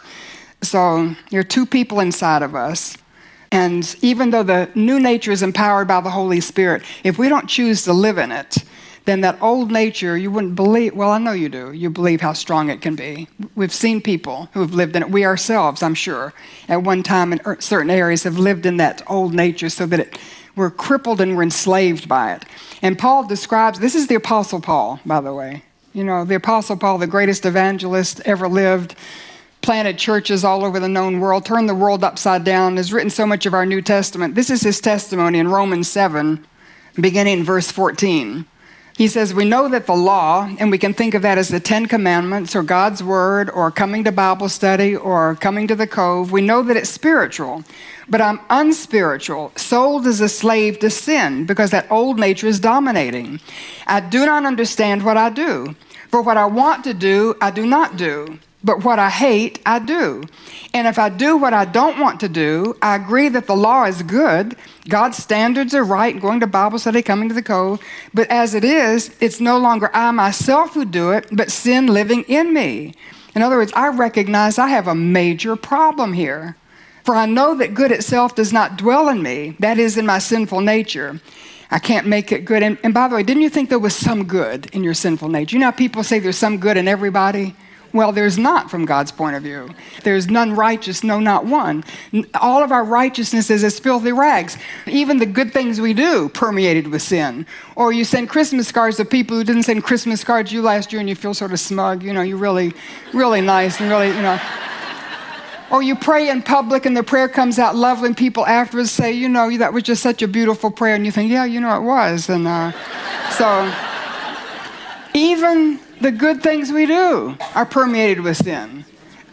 So 0.62 1.14
there 1.30 1.40
are 1.40 1.44
two 1.44 1.66
people 1.66 2.00
inside 2.00 2.42
of 2.42 2.54
us. 2.54 2.96
And 3.50 3.94
even 4.00 4.30
though 4.30 4.44
the 4.44 4.70
new 4.74 4.98
nature 4.98 5.30
is 5.30 5.42
empowered 5.42 5.88
by 5.88 6.00
the 6.00 6.08
Holy 6.08 6.40
Spirit, 6.40 6.84
if 7.04 7.18
we 7.18 7.28
don't 7.28 7.48
choose 7.48 7.84
to 7.84 7.92
live 7.92 8.16
in 8.16 8.32
it, 8.32 8.64
then 9.04 9.20
that 9.22 9.40
old 9.42 9.72
nature, 9.72 10.16
you 10.16 10.30
wouldn't 10.30 10.54
believe, 10.54 10.94
well, 10.94 11.10
I 11.10 11.18
know 11.18 11.32
you 11.32 11.48
do. 11.48 11.72
You 11.72 11.90
believe 11.90 12.20
how 12.20 12.32
strong 12.32 12.70
it 12.70 12.80
can 12.80 12.94
be. 12.94 13.28
We've 13.56 13.72
seen 13.72 14.00
people 14.00 14.48
who 14.52 14.60
have 14.60 14.74
lived 14.74 14.94
in 14.94 15.02
it. 15.02 15.10
We 15.10 15.24
ourselves, 15.24 15.82
I'm 15.82 15.94
sure, 15.94 16.32
at 16.68 16.82
one 16.82 17.02
time 17.02 17.32
in 17.32 17.40
er, 17.44 17.56
certain 17.60 17.90
areas 17.90 18.22
have 18.22 18.38
lived 18.38 18.64
in 18.64 18.76
that 18.76 19.02
old 19.08 19.34
nature 19.34 19.70
so 19.70 19.86
that 19.86 20.00
it, 20.00 20.18
we're 20.54 20.70
crippled 20.70 21.20
and 21.20 21.36
we're 21.36 21.42
enslaved 21.42 22.08
by 22.08 22.34
it. 22.34 22.44
And 22.80 22.98
Paul 22.98 23.26
describes 23.26 23.80
this 23.80 23.94
is 23.96 24.06
the 24.06 24.14
Apostle 24.14 24.60
Paul, 24.60 25.00
by 25.04 25.20
the 25.20 25.34
way. 25.34 25.64
You 25.92 26.04
know, 26.04 26.24
the 26.24 26.36
Apostle 26.36 26.76
Paul, 26.76 26.98
the 26.98 27.06
greatest 27.06 27.44
evangelist 27.44 28.20
ever 28.24 28.48
lived, 28.48 28.94
planted 29.62 29.98
churches 29.98 30.44
all 30.44 30.64
over 30.64 30.78
the 30.78 30.88
known 30.88 31.20
world, 31.20 31.44
turned 31.44 31.68
the 31.68 31.74
world 31.74 32.04
upside 32.04 32.44
down, 32.44 32.76
has 32.76 32.92
written 32.92 33.10
so 33.10 33.26
much 33.26 33.46
of 33.46 33.54
our 33.54 33.66
New 33.66 33.82
Testament. 33.82 34.34
This 34.34 34.50
is 34.50 34.62
his 34.62 34.80
testimony 34.80 35.38
in 35.38 35.48
Romans 35.48 35.88
7, 35.88 36.44
beginning 36.94 37.40
in 37.40 37.44
verse 37.44 37.70
14. 37.70 38.46
He 38.96 39.08
says, 39.08 39.32
We 39.32 39.44
know 39.44 39.68
that 39.68 39.86
the 39.86 39.94
law, 39.94 40.48
and 40.58 40.70
we 40.70 40.78
can 40.78 40.92
think 40.92 41.14
of 41.14 41.22
that 41.22 41.38
as 41.38 41.48
the 41.48 41.60
Ten 41.60 41.86
Commandments 41.86 42.54
or 42.54 42.62
God's 42.62 43.02
Word 43.02 43.48
or 43.50 43.70
coming 43.70 44.04
to 44.04 44.12
Bible 44.12 44.48
study 44.48 44.94
or 44.94 45.34
coming 45.36 45.66
to 45.68 45.74
the 45.74 45.86
Cove, 45.86 46.30
we 46.30 46.42
know 46.42 46.62
that 46.62 46.76
it's 46.76 46.90
spiritual. 46.90 47.64
But 48.08 48.20
I'm 48.20 48.40
unspiritual, 48.50 49.52
sold 49.56 50.06
as 50.06 50.20
a 50.20 50.28
slave 50.28 50.78
to 50.80 50.90
sin 50.90 51.46
because 51.46 51.70
that 51.70 51.90
old 51.90 52.18
nature 52.18 52.46
is 52.46 52.60
dominating. 52.60 53.40
I 53.86 54.00
do 54.00 54.26
not 54.26 54.44
understand 54.44 55.04
what 55.04 55.16
I 55.16 55.30
do. 55.30 55.74
For 56.10 56.20
what 56.20 56.36
I 56.36 56.44
want 56.44 56.84
to 56.84 56.92
do, 56.92 57.34
I 57.40 57.50
do 57.50 57.64
not 57.64 57.96
do. 57.96 58.38
But 58.64 58.84
what 58.84 58.98
I 58.98 59.10
hate, 59.10 59.60
I 59.66 59.78
do. 59.80 60.22
And 60.72 60.86
if 60.86 60.98
I 60.98 61.08
do 61.08 61.36
what 61.36 61.52
I 61.52 61.64
don't 61.64 61.98
want 61.98 62.20
to 62.20 62.28
do, 62.28 62.76
I 62.80 62.94
agree 62.96 63.28
that 63.28 63.46
the 63.46 63.56
law 63.56 63.84
is 63.84 64.02
good. 64.02 64.56
God's 64.88 65.18
standards 65.18 65.74
are 65.74 65.84
right, 65.84 66.20
going 66.20 66.40
to 66.40 66.46
Bible 66.46 66.78
study, 66.78 67.02
coming 67.02 67.28
to 67.28 67.34
the 67.34 67.42
cove. 67.42 67.80
But 68.14 68.28
as 68.28 68.54
it 68.54 68.64
is, 68.64 69.14
it's 69.20 69.40
no 69.40 69.58
longer 69.58 69.90
I 69.92 70.10
myself 70.12 70.74
who 70.74 70.84
do 70.84 71.10
it, 71.10 71.26
but 71.32 71.50
sin 71.50 71.88
living 71.88 72.22
in 72.24 72.54
me. 72.54 72.94
In 73.34 73.42
other 73.42 73.56
words, 73.56 73.72
I 73.74 73.88
recognize 73.88 74.58
I 74.58 74.68
have 74.68 74.86
a 74.86 74.94
major 74.94 75.56
problem 75.56 76.12
here. 76.12 76.56
For 77.04 77.16
I 77.16 77.26
know 77.26 77.56
that 77.56 77.74
good 77.74 77.90
itself 77.90 78.36
does 78.36 78.52
not 78.52 78.76
dwell 78.76 79.08
in 79.08 79.22
me, 79.22 79.56
that 79.58 79.78
is, 79.78 79.98
in 79.98 80.06
my 80.06 80.18
sinful 80.18 80.60
nature. 80.60 81.20
I 81.70 81.78
can't 81.78 82.06
make 82.06 82.30
it 82.30 82.44
good. 82.44 82.62
And, 82.62 82.78
and 82.84 82.94
by 82.94 83.08
the 83.08 83.16
way, 83.16 83.22
didn't 83.22 83.42
you 83.42 83.48
think 83.48 83.70
there 83.70 83.78
was 83.78 83.96
some 83.96 84.24
good 84.24 84.66
in 84.72 84.84
your 84.84 84.94
sinful 84.94 85.28
nature? 85.28 85.56
You 85.56 85.60
know 85.60 85.72
people 85.72 86.04
say 86.04 86.20
there's 86.20 86.38
some 86.38 86.58
good 86.58 86.76
in 86.76 86.86
everybody? 86.86 87.56
Well, 87.92 88.12
there's 88.12 88.38
not 88.38 88.70
from 88.70 88.86
God's 88.86 89.12
point 89.12 89.36
of 89.36 89.42
view. 89.42 89.68
There's 90.02 90.28
none 90.28 90.54
righteous, 90.54 91.04
no, 91.04 91.20
not 91.20 91.44
one. 91.44 91.84
All 92.34 92.62
of 92.62 92.72
our 92.72 92.84
righteousness 92.84 93.50
is 93.50 93.62
as 93.62 93.78
filthy 93.78 94.12
rags. 94.12 94.56
Even 94.86 95.18
the 95.18 95.26
good 95.26 95.52
things 95.52 95.80
we 95.80 95.92
do 95.92 96.30
permeated 96.30 96.88
with 96.88 97.02
sin. 97.02 97.46
Or 97.76 97.92
you 97.92 98.04
send 98.04 98.30
Christmas 98.30 98.72
cards 98.72 98.96
to 98.96 99.04
people 99.04 99.36
who 99.36 99.44
didn't 99.44 99.64
send 99.64 99.84
Christmas 99.84 100.24
cards 100.24 100.52
you 100.52 100.62
last 100.62 100.92
year 100.92 101.00
and 101.00 101.08
you 101.08 101.14
feel 101.14 101.34
sort 101.34 101.52
of 101.52 101.60
smug. 101.60 102.02
You 102.02 102.14
know, 102.14 102.22
you're 102.22 102.38
really, 102.38 102.72
really 103.12 103.42
nice 103.42 103.78
and 103.78 103.90
really, 103.90 104.08
you 104.08 104.22
know. 104.22 104.40
Or 105.70 105.82
you 105.82 105.96
pray 105.96 106.28
in 106.28 106.42
public 106.42 106.84
and 106.84 106.94
the 106.94 107.02
prayer 107.02 107.28
comes 107.28 107.58
out 107.58 107.74
lovely 107.74 108.08
and 108.08 108.16
people 108.16 108.46
afterwards 108.46 108.90
say, 108.90 109.12
you 109.12 109.28
know, 109.28 109.56
that 109.56 109.72
was 109.72 109.82
just 109.82 110.02
such 110.02 110.20
a 110.22 110.28
beautiful 110.28 110.70
prayer. 110.70 110.94
And 110.94 111.06
you 111.06 111.12
think, 111.12 111.30
yeah, 111.30 111.44
you 111.44 111.60
know, 111.60 111.74
it 111.76 111.82
was. 111.82 112.28
And 112.28 112.46
uh, 112.46 112.72
so 113.30 113.72
even 115.14 115.78
the 116.02 116.10
good 116.10 116.42
things 116.42 116.72
we 116.72 116.86
do 116.86 117.36
are 117.54 117.64
permeated 117.64 118.20
with 118.20 118.36
sin. 118.36 118.84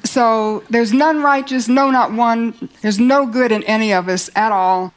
So 0.04 0.64
there's 0.70 0.94
none 0.94 1.22
righteous, 1.22 1.68
no, 1.68 1.92
not 1.92 2.14
one. 2.14 2.70
There's 2.82 3.00
no 3.00 3.26
good 3.26 3.52
in 3.52 3.64
any 3.64 3.94
of 3.94 4.08
us 4.08 4.30
at 4.36 4.52
all. 4.52 4.94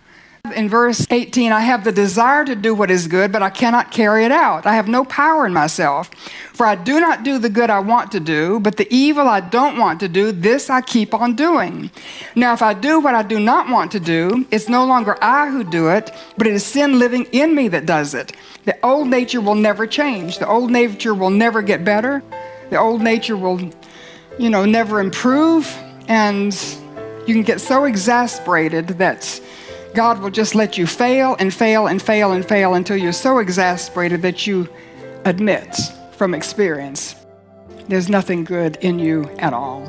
In 0.56 0.68
verse 0.68 1.06
18, 1.08 1.52
I 1.52 1.60
have 1.60 1.84
the 1.84 1.92
desire 1.92 2.44
to 2.44 2.56
do 2.56 2.74
what 2.74 2.90
is 2.90 3.06
good, 3.06 3.30
but 3.30 3.42
I 3.42 3.48
cannot 3.48 3.92
carry 3.92 4.24
it 4.24 4.32
out. 4.32 4.66
I 4.66 4.74
have 4.74 4.88
no 4.88 5.04
power 5.04 5.46
in 5.46 5.52
myself. 5.52 6.10
For 6.52 6.66
I 6.66 6.74
do 6.74 6.98
not 6.98 7.22
do 7.22 7.38
the 7.38 7.48
good 7.48 7.70
I 7.70 7.78
want 7.78 8.10
to 8.10 8.18
do, 8.18 8.58
but 8.58 8.76
the 8.76 8.92
evil 8.92 9.28
I 9.28 9.38
don't 9.38 9.78
want 9.78 10.00
to 10.00 10.08
do, 10.08 10.32
this 10.32 10.68
I 10.68 10.80
keep 10.80 11.14
on 11.14 11.36
doing. 11.36 11.92
Now, 12.34 12.52
if 12.54 12.60
I 12.60 12.74
do 12.74 12.98
what 12.98 13.14
I 13.14 13.22
do 13.22 13.38
not 13.38 13.68
want 13.68 13.92
to 13.92 14.00
do, 14.00 14.44
it's 14.50 14.68
no 14.68 14.84
longer 14.84 15.16
I 15.22 15.48
who 15.48 15.62
do 15.62 15.90
it, 15.90 16.10
but 16.36 16.48
it 16.48 16.54
is 16.54 16.66
sin 16.66 16.98
living 16.98 17.24
in 17.30 17.54
me 17.54 17.68
that 17.68 17.86
does 17.86 18.12
it. 18.12 18.32
The 18.64 18.76
old 18.84 19.06
nature 19.06 19.40
will 19.40 19.54
never 19.54 19.86
change. 19.86 20.40
The 20.40 20.48
old 20.48 20.72
nature 20.72 21.14
will 21.14 21.30
never 21.30 21.62
get 21.62 21.84
better. 21.84 22.20
The 22.70 22.80
old 22.80 23.00
nature 23.00 23.36
will, 23.36 23.60
you 24.40 24.50
know, 24.50 24.64
never 24.64 24.98
improve. 24.98 25.72
And 26.08 26.52
you 27.28 27.34
can 27.34 27.44
get 27.44 27.60
so 27.60 27.84
exasperated 27.84 28.88
that 28.98 29.40
God 29.94 30.20
will 30.20 30.30
just 30.30 30.54
let 30.54 30.78
you 30.78 30.86
fail 30.86 31.36
and 31.38 31.52
fail 31.52 31.86
and 31.86 32.00
fail 32.00 32.32
and 32.32 32.46
fail 32.46 32.74
until 32.74 32.96
you're 32.96 33.12
so 33.12 33.38
exasperated 33.38 34.22
that 34.22 34.46
you 34.46 34.68
admit 35.24 35.76
from 36.12 36.34
experience 36.34 37.14
there's 37.88 38.08
nothing 38.08 38.44
good 38.44 38.76
in 38.76 38.98
you 38.98 39.28
at 39.38 39.52
all. 39.52 39.84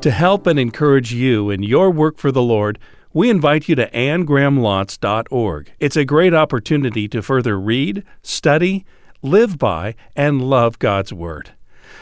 To 0.00 0.10
help 0.10 0.46
and 0.46 0.58
encourage 0.58 1.12
you 1.12 1.50
in 1.50 1.62
your 1.62 1.90
work 1.90 2.18
for 2.18 2.30
the 2.30 2.42
Lord, 2.42 2.78
we 3.12 3.30
invite 3.30 3.68
you 3.68 3.74
to 3.76 3.90
annegrahamlotz.org. 3.90 5.72
It's 5.80 5.96
a 5.96 6.04
great 6.04 6.34
opportunity 6.34 7.08
to 7.08 7.22
further 7.22 7.58
read, 7.58 8.04
study, 8.22 8.84
live 9.22 9.58
by, 9.58 9.94
and 10.14 10.42
love 10.42 10.78
God's 10.78 11.12
Word. 11.12 11.52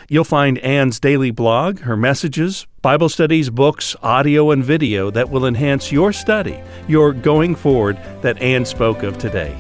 You'll 0.09 0.25
find 0.25 0.59
Anne's 0.59 1.01
daily 1.01 1.33
blog, 1.33 1.81
her 1.81 1.97
messages, 1.97 2.66
Bible 2.81 3.09
studies, 3.09 3.51
books, 3.51 3.97
audio, 4.05 4.53
and 4.53 4.62
video 4.62 5.11
that 5.11 5.31
will 5.31 5.47
enhance 5.47 5.90
your 5.90 6.12
study, 6.12 6.61
your 6.87 7.12
going 7.12 7.57
forward 7.57 7.99
that 8.23 8.40
Ann 8.40 8.64
spoke 8.64 9.03
of 9.03 9.19
today. 9.19 9.59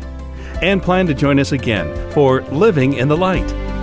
And 0.62 0.80
plan 0.80 1.08
to 1.08 1.14
join 1.14 1.40
us 1.40 1.50
again 1.50 2.12
for 2.12 2.42
Living 2.42 2.92
in 2.92 3.08
the 3.08 3.16
Light. 3.16 3.75